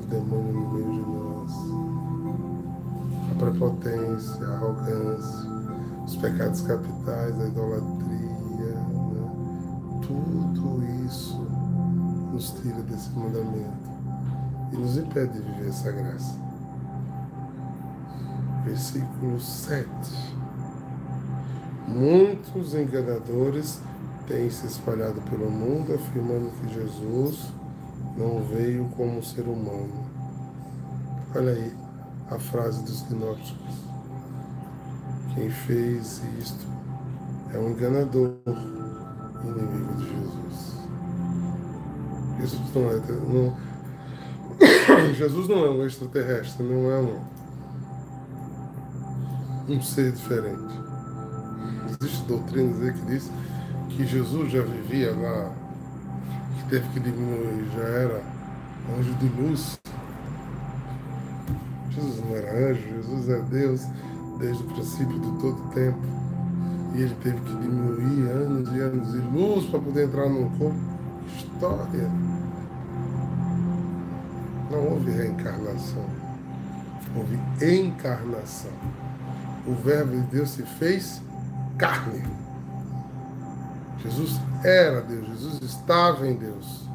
[0.00, 1.52] do demônio no meio de nós.
[3.30, 5.48] A prepotência, a arrogância,
[6.04, 7.95] os pecados capitais, a idolatria,
[12.86, 13.90] desse mandamento
[14.72, 16.34] e nos impede de viver essa graça.
[18.64, 19.88] Versículo 7.
[21.86, 23.80] Muitos enganadores
[24.26, 27.52] têm se espalhado pelo mundo afirmando que Jesus
[28.16, 30.04] não veio como ser humano.
[31.34, 31.72] Olha aí
[32.30, 33.86] a frase dos gnósticos.
[35.34, 36.66] Quem fez isto
[37.54, 38.36] é um enganador,
[39.44, 40.25] inimigo de Jesus.
[42.46, 42.96] Jesus não é,
[43.28, 43.54] não,
[45.14, 47.18] Jesus não é um extraterrestre, não é um,
[49.74, 50.76] um ser diferente.
[52.00, 53.28] Existe doutrinas aí que diz
[53.88, 55.50] que Jesus já vivia lá,
[56.58, 58.22] que teve que diminuir, já era
[58.98, 59.80] anjo de luz.
[61.90, 63.82] Jesus não era anjo, Jesus é Deus
[64.38, 65.98] desde o princípio de todo o tempo.
[66.94, 70.78] E ele teve que diminuir anos e anos de luz para poder entrar num corpo.
[71.36, 72.25] História.
[74.70, 76.04] Não houve reencarnação.
[77.16, 78.72] Houve encarnação.
[79.66, 81.22] O Verbo de Deus se fez
[81.78, 82.22] carne.
[84.02, 86.86] Jesus era Deus, Jesus estava em Deus.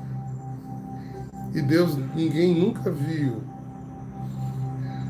[1.53, 3.41] E Deus ninguém nunca viu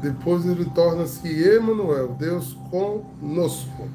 [0.02, 3.88] depois ele torna-se Emanuel, Deus conosco.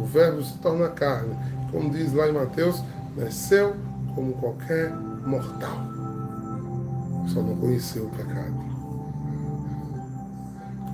[0.00, 1.34] O verbo se torna carne.
[1.70, 2.82] como diz lá em Mateus,
[3.16, 3.76] nasceu
[4.14, 4.92] como qualquer
[5.24, 5.95] mortal.
[7.36, 8.54] Só não conheceu o pecado.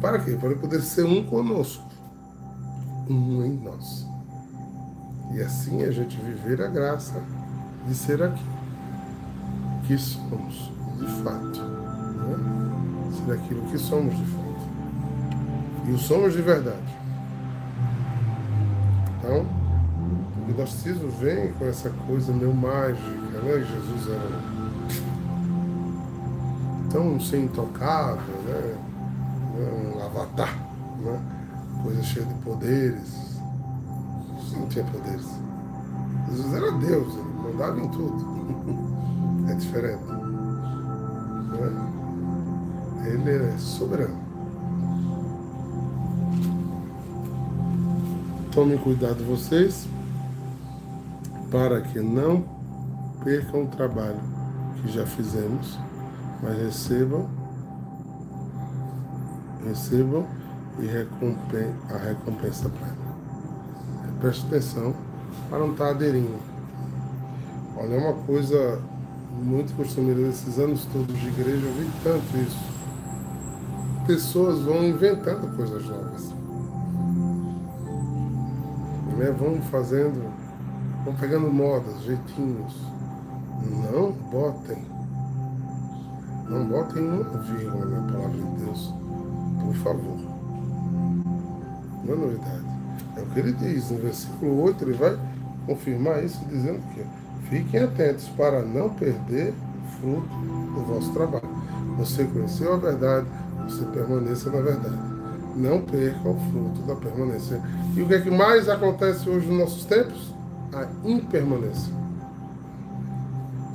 [0.01, 0.33] Para quê?
[0.33, 1.85] Para poder ser um conosco,
[3.09, 4.05] um em nós.
[5.33, 7.23] E assim a gente viver a graça
[7.87, 8.45] de ser aqui,
[9.87, 11.63] que somos de fato.
[11.63, 13.15] Né?
[13.25, 14.69] Ser aquilo que somos de fato.
[15.87, 16.99] E o somos de verdade.
[19.21, 19.47] Então,
[20.41, 23.65] o gnosticismo vem com essa coisa meio mágica, né?
[23.65, 24.52] Jesus era
[26.93, 28.77] tão sem intocável, né?
[29.57, 30.55] Um avatar,
[31.01, 31.21] né?
[31.83, 33.41] Coisa cheia de poderes.
[34.37, 35.27] Jesus não tinha poderes.
[36.29, 38.43] Jesus era Deus, ele mandava em tudo.
[39.49, 40.05] É diferente.
[41.51, 41.93] Né?
[43.07, 44.17] Ele é soberano.
[48.53, 49.89] Tomem cuidado vocês
[51.51, 52.45] para que não
[53.25, 54.21] percam o trabalho
[54.77, 55.79] que já fizemos,
[56.43, 57.29] mas recebam,
[59.67, 60.27] recebam
[60.81, 62.97] e recompen a recompensa plena.
[64.21, 64.95] Preste atenção
[65.49, 66.39] para não estar aderindo.
[67.77, 68.81] Olha, é uma coisa
[69.43, 72.73] muito costumeira nesses anos todos de igreja, eu vi tanto isso.
[74.07, 76.43] Pessoas vão inventando coisas novas
[79.23, 79.31] né?
[79.31, 80.33] vão fazendo,
[81.05, 82.75] vão pegando modas, jeitinhos.
[83.93, 84.85] Não botem,
[86.53, 88.95] não botem uma vírgula na palavra de Deus,
[89.61, 90.19] por favor.
[92.05, 92.65] Não é novidade.
[93.17, 95.19] É o que ele diz no versículo 8, ele vai
[95.67, 97.05] confirmar isso dizendo que
[97.49, 100.29] fiquem atentos para não perder o fruto
[100.75, 101.49] do vosso trabalho.
[101.99, 103.27] Você conheceu a verdade,
[103.65, 105.13] você permaneça na verdade
[105.57, 107.61] não perca o fruto da permanência.
[107.95, 110.33] E o que é que mais acontece hoje nos nossos tempos?
[110.73, 111.93] A impermanência.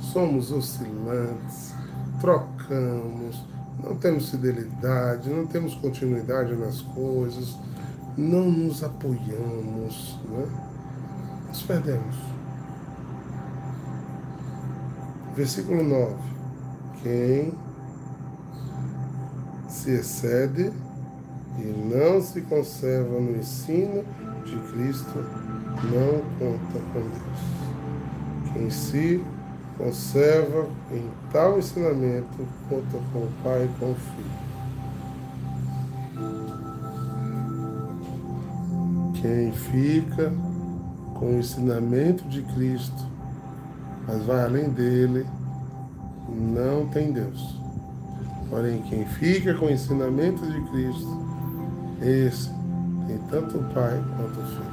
[0.00, 1.74] Somos oscilantes,
[2.20, 3.44] trocamos,
[3.82, 7.56] não temos fidelidade, não temos continuidade nas coisas,
[8.16, 10.46] não nos apoiamos, né?
[11.48, 12.16] nos perdemos.
[15.36, 16.14] Versículo 9.
[17.02, 17.54] Quem
[19.68, 20.72] se excede
[21.58, 24.04] e não se conserva no ensino
[24.44, 25.18] de Cristo,
[25.84, 28.52] não conta com Deus.
[28.52, 29.24] Quem se
[29.78, 34.48] conserva em tal ensinamento, conta com o Pai e com o Filho.
[39.22, 40.32] Quem fica
[41.14, 43.06] com o ensinamento de Cristo,
[44.06, 45.24] mas vai além dele,
[46.28, 47.58] não tem Deus.
[48.50, 51.26] Porém, quem fica com o ensinamento de Cristo,
[52.02, 52.50] esse
[53.06, 54.67] tem tanto o Pai quanto o Filho.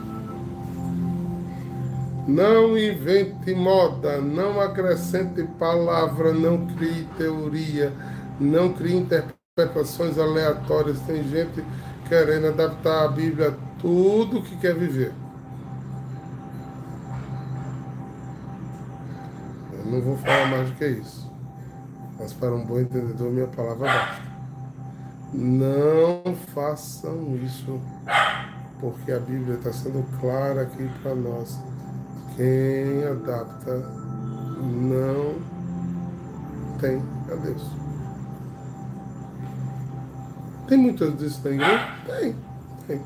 [2.27, 7.93] Não invente moda, não acrescente palavra, não crie teoria,
[8.39, 10.99] não crie interpretações aleatórias.
[11.01, 11.63] Tem gente
[12.09, 15.13] querendo adaptar a Bíblia a tudo que quer viver.
[19.71, 21.31] Eu não vou falar mais do que isso.
[22.17, 24.35] Mas para um bom entendedor, minha palavra basta.
[25.31, 27.79] Não façam isso,
[28.79, 31.59] porque a Bíblia está sendo clara aqui para nós.
[32.35, 33.77] Quem adapta
[34.61, 35.35] não
[36.79, 37.63] tem a Deus.
[40.67, 41.87] Tem muitas disso na igreja?
[42.05, 42.35] Tem,
[42.87, 43.01] tem.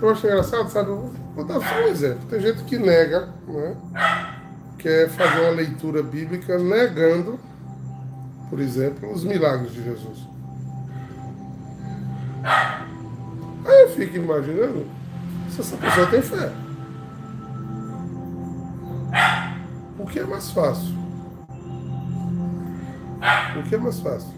[0.00, 0.90] Eu acho engraçado, sabe?
[1.34, 2.26] Vou dar só um exemplo.
[2.28, 3.76] Tem gente que nega, né?
[4.78, 7.38] quer fazer uma leitura bíblica negando
[8.52, 10.28] por exemplo, os milagres de Jesus.
[13.64, 14.86] Aí eu fico imaginando
[15.52, 16.50] se essa pessoa tem fé.
[19.98, 20.94] O que é mais fácil?
[23.58, 24.32] O que é mais fácil?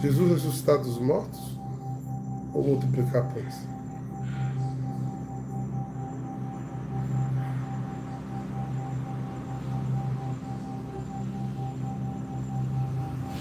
[0.00, 1.56] Jesus ressuscitar dos mortos
[2.52, 3.54] ou multiplicar pães?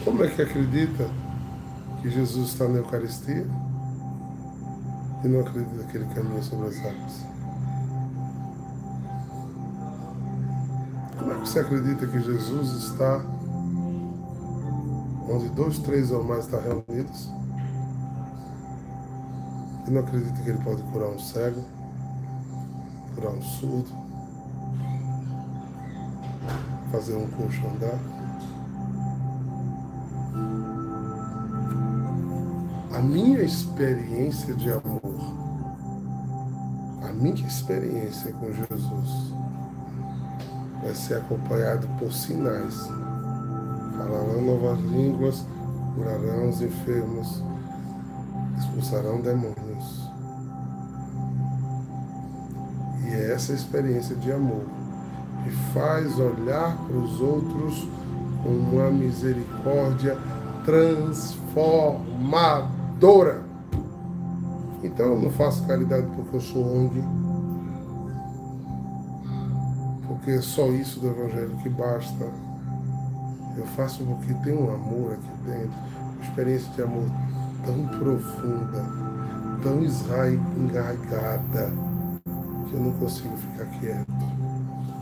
[0.06, 1.10] Como é que acredita
[2.02, 3.48] que Jesus está na Eucaristia
[5.24, 7.26] e não acredita que ele caminha sobre as águas?
[11.18, 13.22] Como é que você acredita que Jesus está
[15.30, 17.30] onde dois, três ou mais estão reunidos
[19.88, 21.64] e não acredita que ele pode curar um cego,
[23.16, 23.90] curar um surdo,
[26.92, 28.22] fazer um coxo andar?
[33.02, 35.11] a minha experiência de amor,
[37.22, 39.32] minha experiência com Jesus
[40.82, 42.90] vai ser acompanhado por sinais.
[43.96, 45.46] Falarão novas línguas,
[45.94, 47.44] curarão os enfermos,
[48.58, 50.10] expulsarão demônios.
[53.06, 54.66] E é essa experiência de amor
[55.44, 57.88] que faz olhar para os outros
[58.42, 60.18] com uma misericórdia
[60.66, 63.51] transformadora.
[64.94, 67.02] Então eu não faço caridade porque eu sou ONG,
[70.08, 72.26] porque é só isso do Evangelho que basta.
[73.58, 75.72] Eu faço porque tem um amor aqui dentro,
[76.16, 77.06] uma experiência de amor
[77.66, 78.86] tão profunda,
[79.64, 81.72] tão engarrigada,
[82.70, 84.12] que eu não consigo ficar quieto.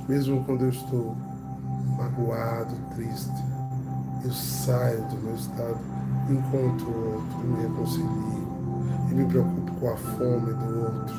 [0.07, 1.15] Mesmo quando eu estou
[1.97, 3.43] magoado, triste,
[4.23, 5.77] eu saio do meu estado,
[6.29, 8.47] encontro outro, me reconcilio
[9.11, 11.15] e me preocupo com a fome do outro,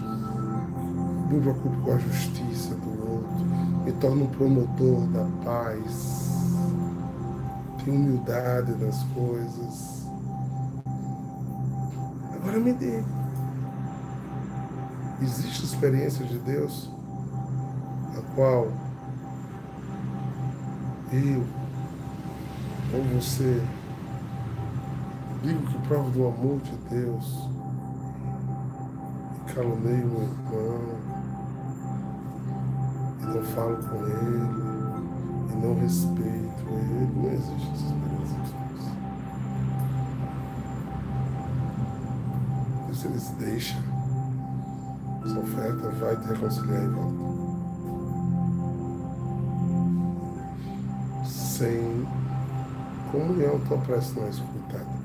[1.31, 3.45] me preocupo com a justiça do outro,
[3.85, 6.31] me torno um promotor da paz,
[7.85, 10.07] tenho humildade nas coisas.
[12.35, 13.05] Agora me diga,
[15.23, 16.91] existe experiência de Deus
[18.17, 18.69] a qual
[21.13, 21.45] eu
[22.93, 23.63] ou você
[25.43, 27.49] digo que prova do amor de Deus
[29.55, 30.31] calunei meu irmão
[33.21, 34.71] e não falo com ele
[35.51, 36.31] e não respeito
[36.69, 38.53] ele, não existe experiência de
[42.89, 42.99] Deus.
[42.99, 43.83] Se eles deixam,
[45.25, 47.31] essa oferta vai te reconciliar e volta.
[51.27, 52.07] Sem
[53.11, 55.01] comunhão, tua prece não é escutada.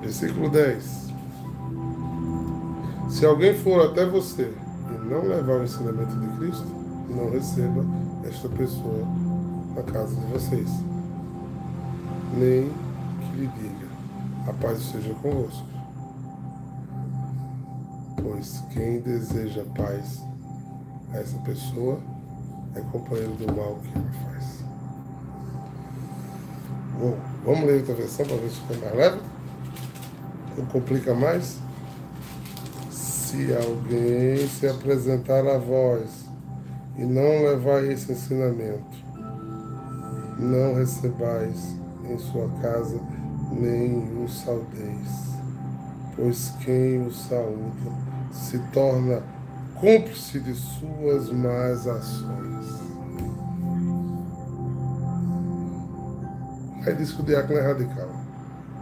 [0.00, 1.11] Versículo 10.
[3.12, 4.54] Se alguém for até você
[4.88, 6.66] e não levar o ensinamento de Cristo,
[7.10, 7.84] não receba
[8.26, 9.06] esta pessoa
[9.76, 10.68] na casa de vocês.
[12.38, 12.72] Nem
[13.20, 13.86] que lhe diga,
[14.48, 15.66] a paz seja convosco.
[18.22, 20.22] Pois quem deseja paz
[21.12, 22.00] a essa pessoa
[22.74, 24.64] é companheiro do mal que ela faz.
[26.98, 29.20] Bom, vamos ler outra versão para ver se fica mais leve?
[30.56, 31.60] Não complica mais?
[33.32, 36.26] Se alguém se apresentar a vós
[36.98, 38.94] e não levar esse ensinamento,
[40.38, 41.74] não recebais
[42.04, 43.00] em sua casa
[43.50, 45.30] nem o saudeis,
[46.14, 47.90] pois quem o saúda
[48.30, 49.22] se torna
[49.80, 52.66] cúmplice de suas más ações.
[56.86, 58.10] Aí diz que o diácono é radical.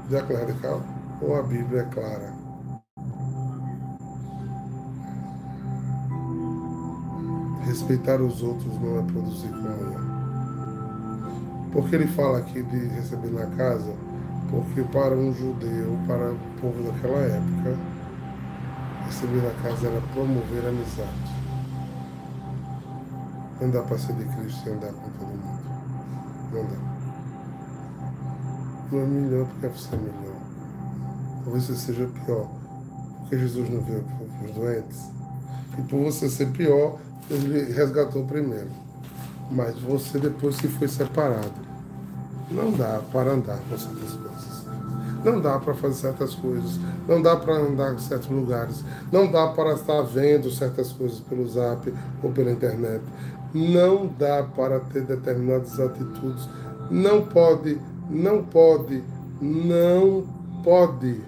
[0.06, 0.82] O diácono é radical
[1.22, 2.39] ou a Bíblia é clara?
[7.70, 10.10] Respeitar os outros não é produzir comunhão.
[11.72, 13.94] Porque ele fala aqui de receber na casa?
[14.50, 17.78] Porque para um judeu, para o povo daquela época,
[19.06, 21.30] receber na casa era promover amizade.
[23.60, 25.62] Não dá para ser de Cristo e andar com todo mundo.
[26.52, 26.76] Não dá.
[28.90, 30.40] Não é melhor porque você é melhor.
[31.44, 32.50] Talvez você seja pior.
[33.20, 35.08] Porque Jesus não veio para os doentes.
[35.78, 36.98] E por você ser pior,
[37.30, 38.68] ele resgatou primeiro.
[39.50, 41.70] Mas você depois se foi separado.
[42.50, 44.66] Não dá para andar com certas coisas.
[45.24, 46.78] Não dá para fazer certas coisas.
[47.06, 48.84] Não dá para andar em certos lugares.
[49.12, 53.02] Não dá para estar vendo certas coisas pelo zap ou pela internet.
[53.52, 56.48] Não dá para ter determinadas atitudes.
[56.90, 57.78] Não pode
[58.10, 59.04] não pode,
[59.40, 60.26] não
[60.64, 61.20] pode.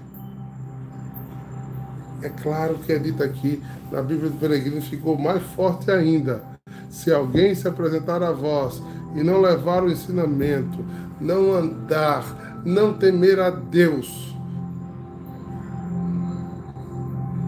[2.22, 6.42] É claro que é dito aqui na Bíblia do Peregrino, ficou mais forte ainda.
[6.88, 8.82] Se alguém se apresentar a vós
[9.14, 10.84] e não levar o ensinamento,
[11.20, 14.36] não andar, não temer a Deus,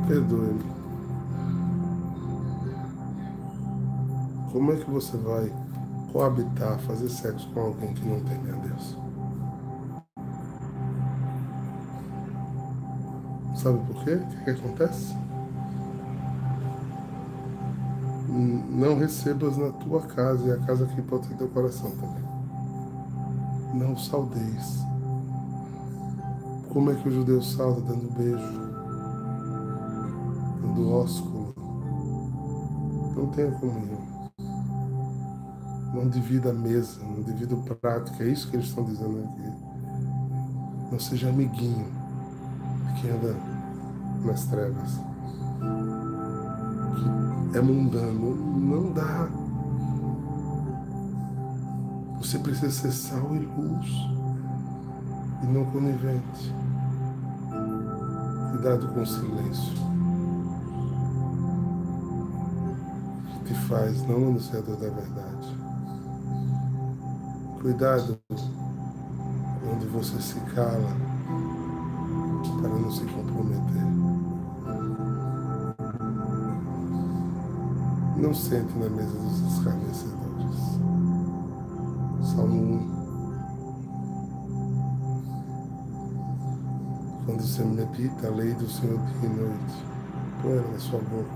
[0.09, 0.75] perdoe-me.
[4.51, 5.53] Como é que você vai
[6.13, 9.04] coabitar, fazer sexo com alguém que não teme a Deus?
[13.65, 14.17] Sabe por quê?
[14.17, 15.17] O que, que acontece?
[18.29, 22.23] Não recebas na tua casa, e a casa aqui pode ter teu coração também.
[23.73, 24.85] Não saudeis.
[26.69, 27.81] Como é que o judeu sauda?
[27.81, 28.53] Dando beijo,
[30.61, 31.55] dando ósculo.
[33.17, 34.31] Não tenha comunhão.
[35.95, 39.21] Não divida a mesa, não divida o prato, que é isso que eles estão dizendo
[39.21, 39.53] aqui.
[40.93, 41.87] Não seja amiguinho
[42.89, 43.54] de quem anda
[44.25, 45.01] nas trevas.
[47.53, 48.35] que é mundano.
[48.59, 49.29] Não dá.
[52.19, 53.89] Você precisa ser sal e luz
[55.43, 56.55] e não conivente.
[58.51, 59.75] Cuidado com o silêncio.
[63.29, 65.59] Que te faz não anunciador da verdade.
[67.61, 70.97] Cuidado quando você se cala
[72.61, 73.74] para não se comprometer.
[78.25, 80.57] Não sente na mesa dos escarnecedores.
[82.23, 82.81] Salmo
[87.21, 87.27] 1.
[87.27, 89.85] Quando você medita a lei do Senhor dia e noite,
[90.41, 91.29] põe na sua boca.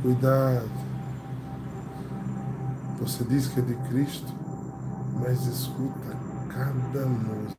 [0.00, 0.70] Cuidado.
[3.00, 4.32] Você diz que é de Cristo,
[5.20, 6.16] mas escuta
[6.48, 7.58] cada música.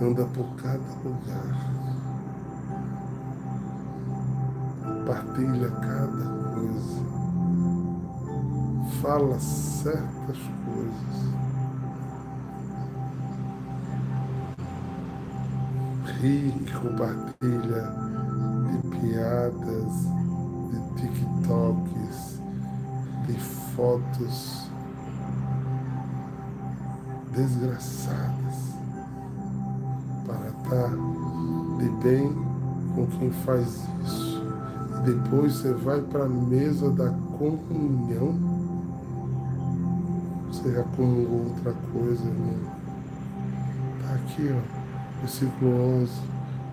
[0.00, 1.91] Anda por cada lugar.
[5.06, 6.24] Partilha cada
[6.54, 7.02] coisa.
[9.00, 11.32] Fala certas coisas
[16.22, 17.92] ri e compartilha
[18.70, 19.92] de piadas,
[20.70, 22.40] de TikToks,
[23.26, 23.34] de
[23.74, 24.70] fotos
[27.34, 28.76] desgraçadas
[30.26, 30.90] para estar
[31.78, 32.32] de bem
[32.94, 34.21] com quem faz isso.
[35.04, 38.38] Depois você vai para a mesa da comunhão.
[40.46, 42.54] Você já comungou outra coisa, irmão.
[44.00, 45.20] Tá aqui, ó.
[45.20, 46.12] Versículo 11: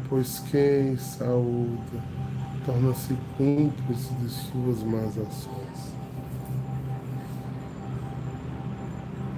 [0.07, 2.03] Pois quem saúda
[2.65, 5.93] torna-se cúmplice de suas más ações.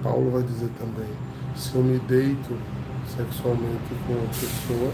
[0.02, 1.08] Paulo vai dizer também:
[1.56, 2.58] se eu me deito
[3.16, 4.92] sexualmente com uma pessoa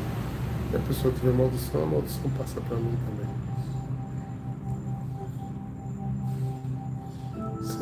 [0.72, 3.27] e a pessoa tiver maldição, a maldição passa para mim também.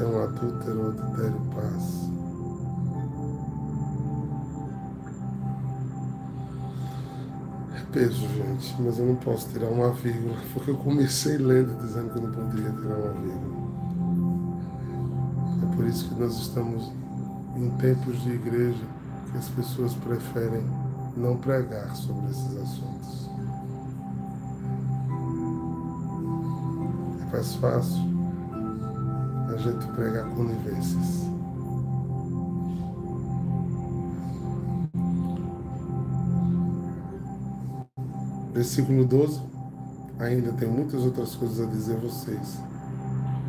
[0.05, 2.07] Um adúltero ou adultério, passa.
[7.97, 12.19] peso, gente, mas eu não posso tirar uma vírgula, porque eu comecei lendo dizendo que
[12.19, 13.57] eu não poderia tirar uma vírgula.
[15.63, 16.93] É por isso que nós estamos
[17.57, 18.85] em tempos de igreja
[19.33, 20.63] que as pessoas preferem
[21.17, 23.31] não pregar sobre esses assuntos.
[27.23, 28.16] É mais fácil
[29.57, 31.31] a gente pregar conivências.
[38.53, 39.41] Versículo 12.
[40.19, 42.59] Ainda tem muitas outras coisas a dizer a vocês,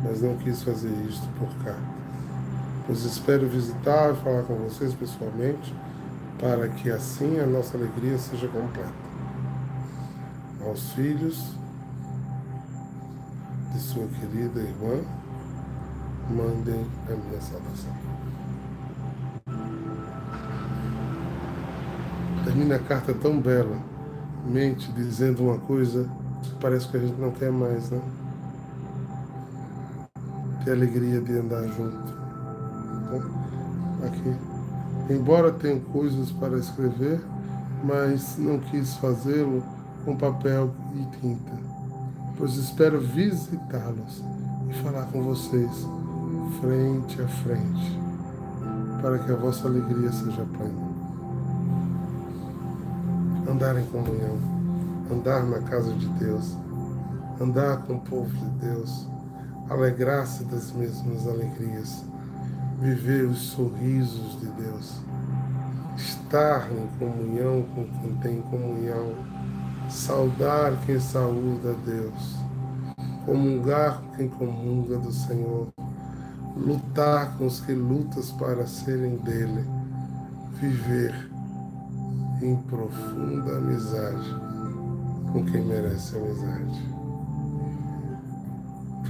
[0.02, 1.74] mas não quis fazer isto por cá.
[2.86, 5.74] Pois espero visitar e falar com vocês pessoalmente,
[6.38, 8.92] para que assim a nossa alegria seja completa.
[10.66, 11.54] Aos filhos
[13.72, 15.02] de sua querida irmã,
[16.30, 17.92] mandem a minha saudação.
[22.44, 23.76] Termina a carta tão bela
[24.46, 26.08] mente dizendo uma coisa
[26.42, 28.00] que parece que a gente não quer mais, né?
[30.64, 32.18] Ter alegria de andar junto.
[33.06, 33.22] Então,
[34.06, 34.36] aqui.
[35.10, 37.20] Embora tenha coisas para escrever,
[37.82, 39.62] mas não quis fazê-lo
[40.04, 41.52] com papel e tinta,
[42.36, 44.22] pois espero visitá-los
[44.68, 45.86] e falar com vocês
[46.60, 47.98] frente a frente,
[49.00, 50.88] para que a vossa alegria seja plena.
[53.50, 54.38] Andar em comunhão,
[55.10, 56.56] andar na casa de Deus,
[57.40, 59.06] andar com o povo de Deus,
[59.70, 62.04] alegrar-se das mesmas alegrias,
[62.80, 65.00] viver os sorrisos de Deus,
[65.96, 69.14] estar em comunhão com quem tem comunhão,
[69.88, 72.36] saudar quem saúda a Deus,
[73.24, 75.68] comungar com quem comunga do Senhor,
[76.58, 79.64] lutar com os que lutas para serem dele,
[80.60, 81.30] viver
[82.42, 84.34] em profunda amizade
[85.32, 86.88] com quem merece amizade.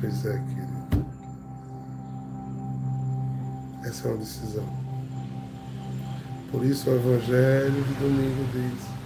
[0.00, 1.06] Pois é, querido.
[3.84, 4.64] Essa é uma decisão.
[6.50, 8.98] Por isso o Evangelho de domingo diz: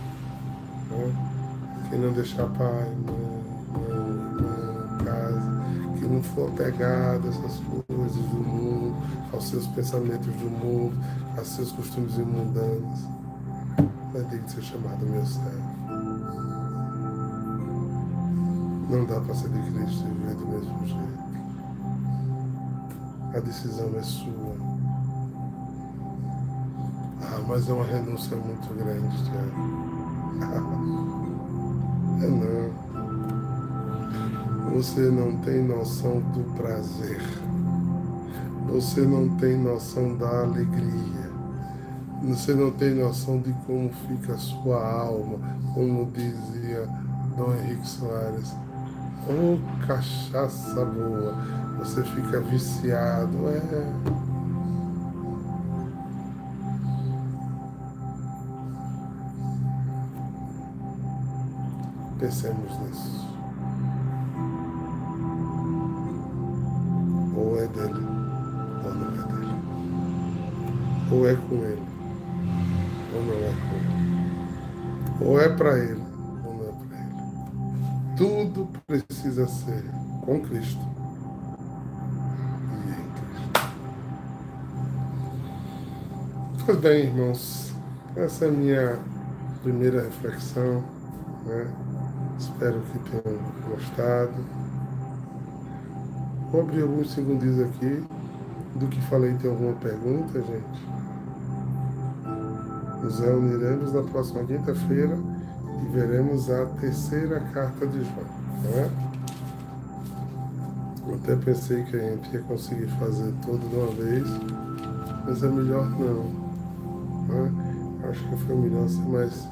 [0.90, 1.88] né?
[1.90, 4.02] quem não deixar pai, mãe, mãe,
[4.40, 7.81] mãe, casa, que não for apegado a essas coisas
[8.20, 8.96] do mundo,
[9.32, 10.96] aos seus pensamentos do mundo,
[11.36, 13.22] aos seus costumes imundanos
[14.12, 15.72] mas tem que ser chamado meu servo.
[18.90, 21.22] Não dá para ser de Cristo e viver do mesmo jeito.
[23.34, 24.54] A decisão é sua.
[27.22, 29.72] Ah, mas é uma renúncia muito grande, Tiago.
[32.20, 32.82] é não.
[34.74, 37.41] Você não tem noção do prazer.
[38.72, 41.30] Você não tem noção da alegria.
[42.22, 45.38] Você não tem noção de como fica a sua alma,
[45.74, 46.88] como dizia
[47.36, 48.54] Dom Henrique Soares.
[49.28, 51.34] Oh, cachaça boa.
[51.80, 53.46] Você fica viciado.
[53.48, 53.92] É.
[62.18, 63.21] Pensemos nisso.
[71.12, 71.82] Ou é com ele,
[73.14, 73.92] ou não é com ele.
[75.20, 76.02] Ou é para ele,
[76.42, 78.16] ou não é para ele.
[78.16, 79.84] Tudo precisa ser
[80.22, 80.80] com Cristo
[82.72, 83.74] e em Cristo.
[86.64, 87.74] Pois bem, irmãos,
[88.16, 88.98] essa é a minha
[89.62, 90.82] primeira reflexão.
[91.44, 91.70] Né?
[92.38, 93.38] Espero que tenham
[93.68, 94.32] gostado.
[96.50, 98.02] Vou abrir alguns segundos aqui.
[98.76, 101.01] Do que falei, tem alguma pergunta, gente?
[103.02, 105.18] Nos reuniremos na próxima quinta-feira
[105.82, 108.26] e veremos a terceira carta de João.
[108.62, 108.90] Né?
[111.08, 114.26] Eu até pensei que a gente ia conseguir fazer tudo de uma vez,
[115.26, 116.24] mas é melhor não.
[117.28, 117.52] Né?
[118.08, 119.48] Acho que foi melhor ser mais,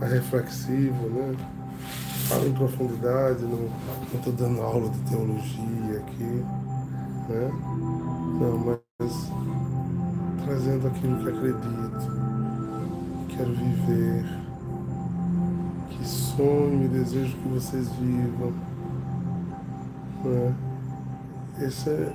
[0.00, 1.36] mais reflexivo, né?
[2.28, 3.68] falo em profundidade, não
[4.12, 6.44] estou dando aula de teologia aqui,
[7.28, 7.50] né?
[8.40, 9.30] Não, mas
[10.44, 12.35] trazendo aquilo que acredito,
[13.36, 14.24] quero viver,
[15.90, 18.52] que sonho e desejo que vocês vivam.
[20.24, 20.54] Né?
[21.60, 22.12] Esse é,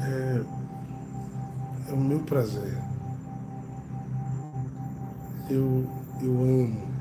[0.00, 0.44] é,
[1.88, 2.78] é o meu prazer.
[5.50, 5.86] Eu,
[6.22, 6.94] eu amo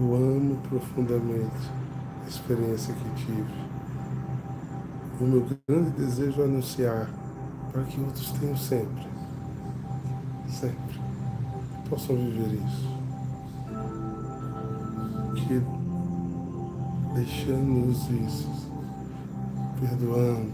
[0.00, 1.70] eu amo profundamente
[2.24, 3.70] a experiência que tive.
[5.20, 7.10] O meu grande desejo é anunciar
[7.70, 9.06] para que outros tenham sempre,
[10.48, 10.89] sempre,
[11.90, 12.88] possam viver isso.
[15.34, 15.60] Que
[17.14, 18.68] deixando os vícios,
[19.80, 20.52] perdoando,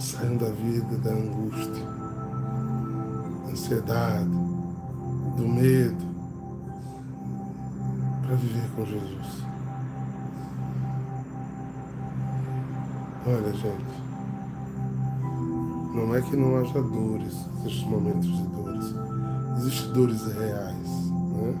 [0.00, 1.84] saiam da vida da angústia,
[3.44, 4.28] da ansiedade,
[5.36, 6.04] do medo,
[8.22, 9.44] para viver com Jesus.
[13.26, 14.07] Olha, gente,
[15.98, 17.34] não é que não haja dores,
[17.66, 18.94] existem momentos de dores.
[19.56, 21.54] Existem dores reais, né?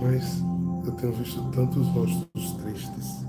[0.00, 0.42] Mas
[0.86, 3.26] eu tenho visto tantos rostos tristes,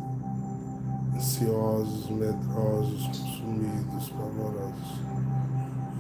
[1.16, 5.02] ansiosos, medrosos, consumidos, pavorosos.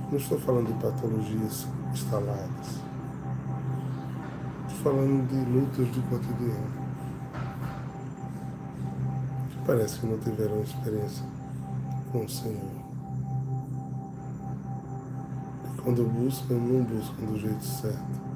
[0.10, 2.82] Não estou falando de patologias instaladas.
[4.68, 6.78] Estou falando de lutas do cotidiano.
[9.50, 11.37] Que parece que não tiveram experiência
[12.12, 12.88] com o Senhor.
[15.66, 18.28] E quando buscam, não buscam do jeito certo.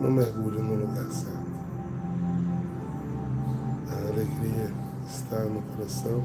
[0.00, 1.40] Não mergulham no lugar certo.
[3.90, 4.72] A alegria
[5.08, 6.24] está no coração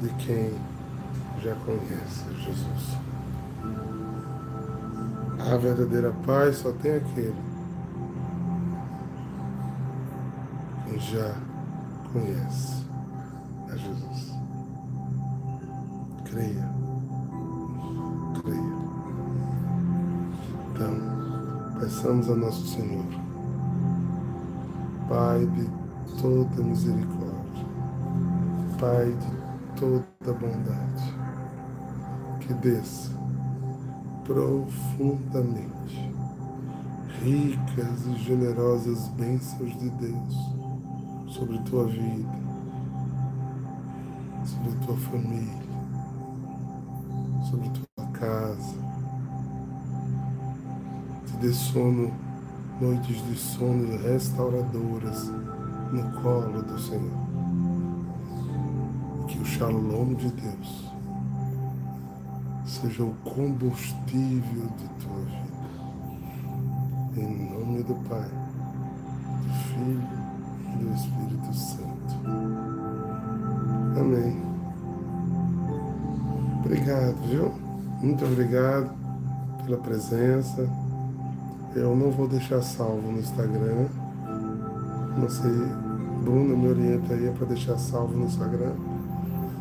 [0.00, 0.52] de quem
[1.42, 2.96] já conhece Jesus.
[5.38, 7.36] A verdadeira paz só tem aquele
[10.86, 11.34] que já
[12.12, 12.85] conhece
[22.06, 23.04] peçamos a nosso Senhor,
[25.08, 25.68] Pai de
[26.20, 27.66] toda misericórdia,
[28.78, 31.14] Pai de toda bondade
[32.40, 33.10] que desça
[34.24, 36.12] profundamente
[37.24, 40.36] ricas e generosas bênçãos de Deus
[41.26, 42.38] sobre tua vida,
[44.44, 45.66] sobre tua família,
[47.50, 48.85] sobre tua casa.
[51.40, 52.12] Dê sono,
[52.80, 55.30] noites de sono restauradoras
[55.92, 57.26] no colo do Senhor.
[59.28, 60.92] Que o shalom de Deus
[62.64, 65.56] seja o combustível de tua vida.
[67.16, 68.30] Em nome do Pai,
[69.42, 70.02] do Filho
[70.72, 72.14] e do Espírito Santo.
[73.98, 74.42] Amém.
[76.64, 77.52] Obrigado, viu?
[78.02, 78.90] Muito obrigado
[79.64, 80.68] pela presença.
[81.76, 83.84] Eu não vou deixar salvo no Instagram.
[85.18, 85.52] Não sei,
[86.22, 88.72] Bruna me orienta aí para deixar salvo no Instagram.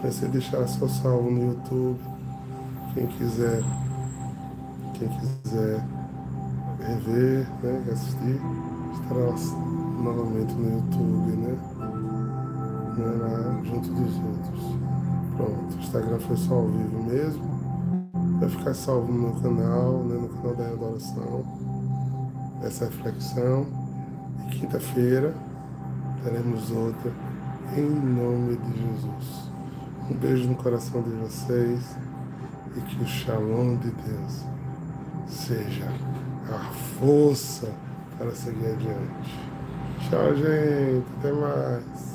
[0.01, 1.99] Pensei em deixar só salvo no YouTube
[2.93, 3.61] Quem quiser,
[4.93, 5.83] quem quiser
[6.79, 8.39] rever, né, assistir,
[8.93, 9.35] estará
[10.01, 11.57] novamente no YouTube, né?
[12.97, 14.77] né lá junto dos outros.
[15.35, 17.43] Pronto, o Instagram foi só ao vivo mesmo.
[18.39, 21.64] Vai ficar salvo no meu canal, né, no canal da Adoração,
[22.65, 23.67] essa reflexão.
[24.39, 25.33] E quinta-feira
[26.23, 27.11] teremos outra
[27.77, 29.51] em nome de Jesus.
[30.09, 31.95] Um beijo no coração de vocês
[32.75, 34.45] e que o shalom de Deus
[35.27, 35.87] seja
[36.49, 36.59] a
[36.99, 37.71] força
[38.17, 39.39] para seguir adiante.
[40.09, 41.05] Tchau, gente.
[41.19, 42.14] Até mais.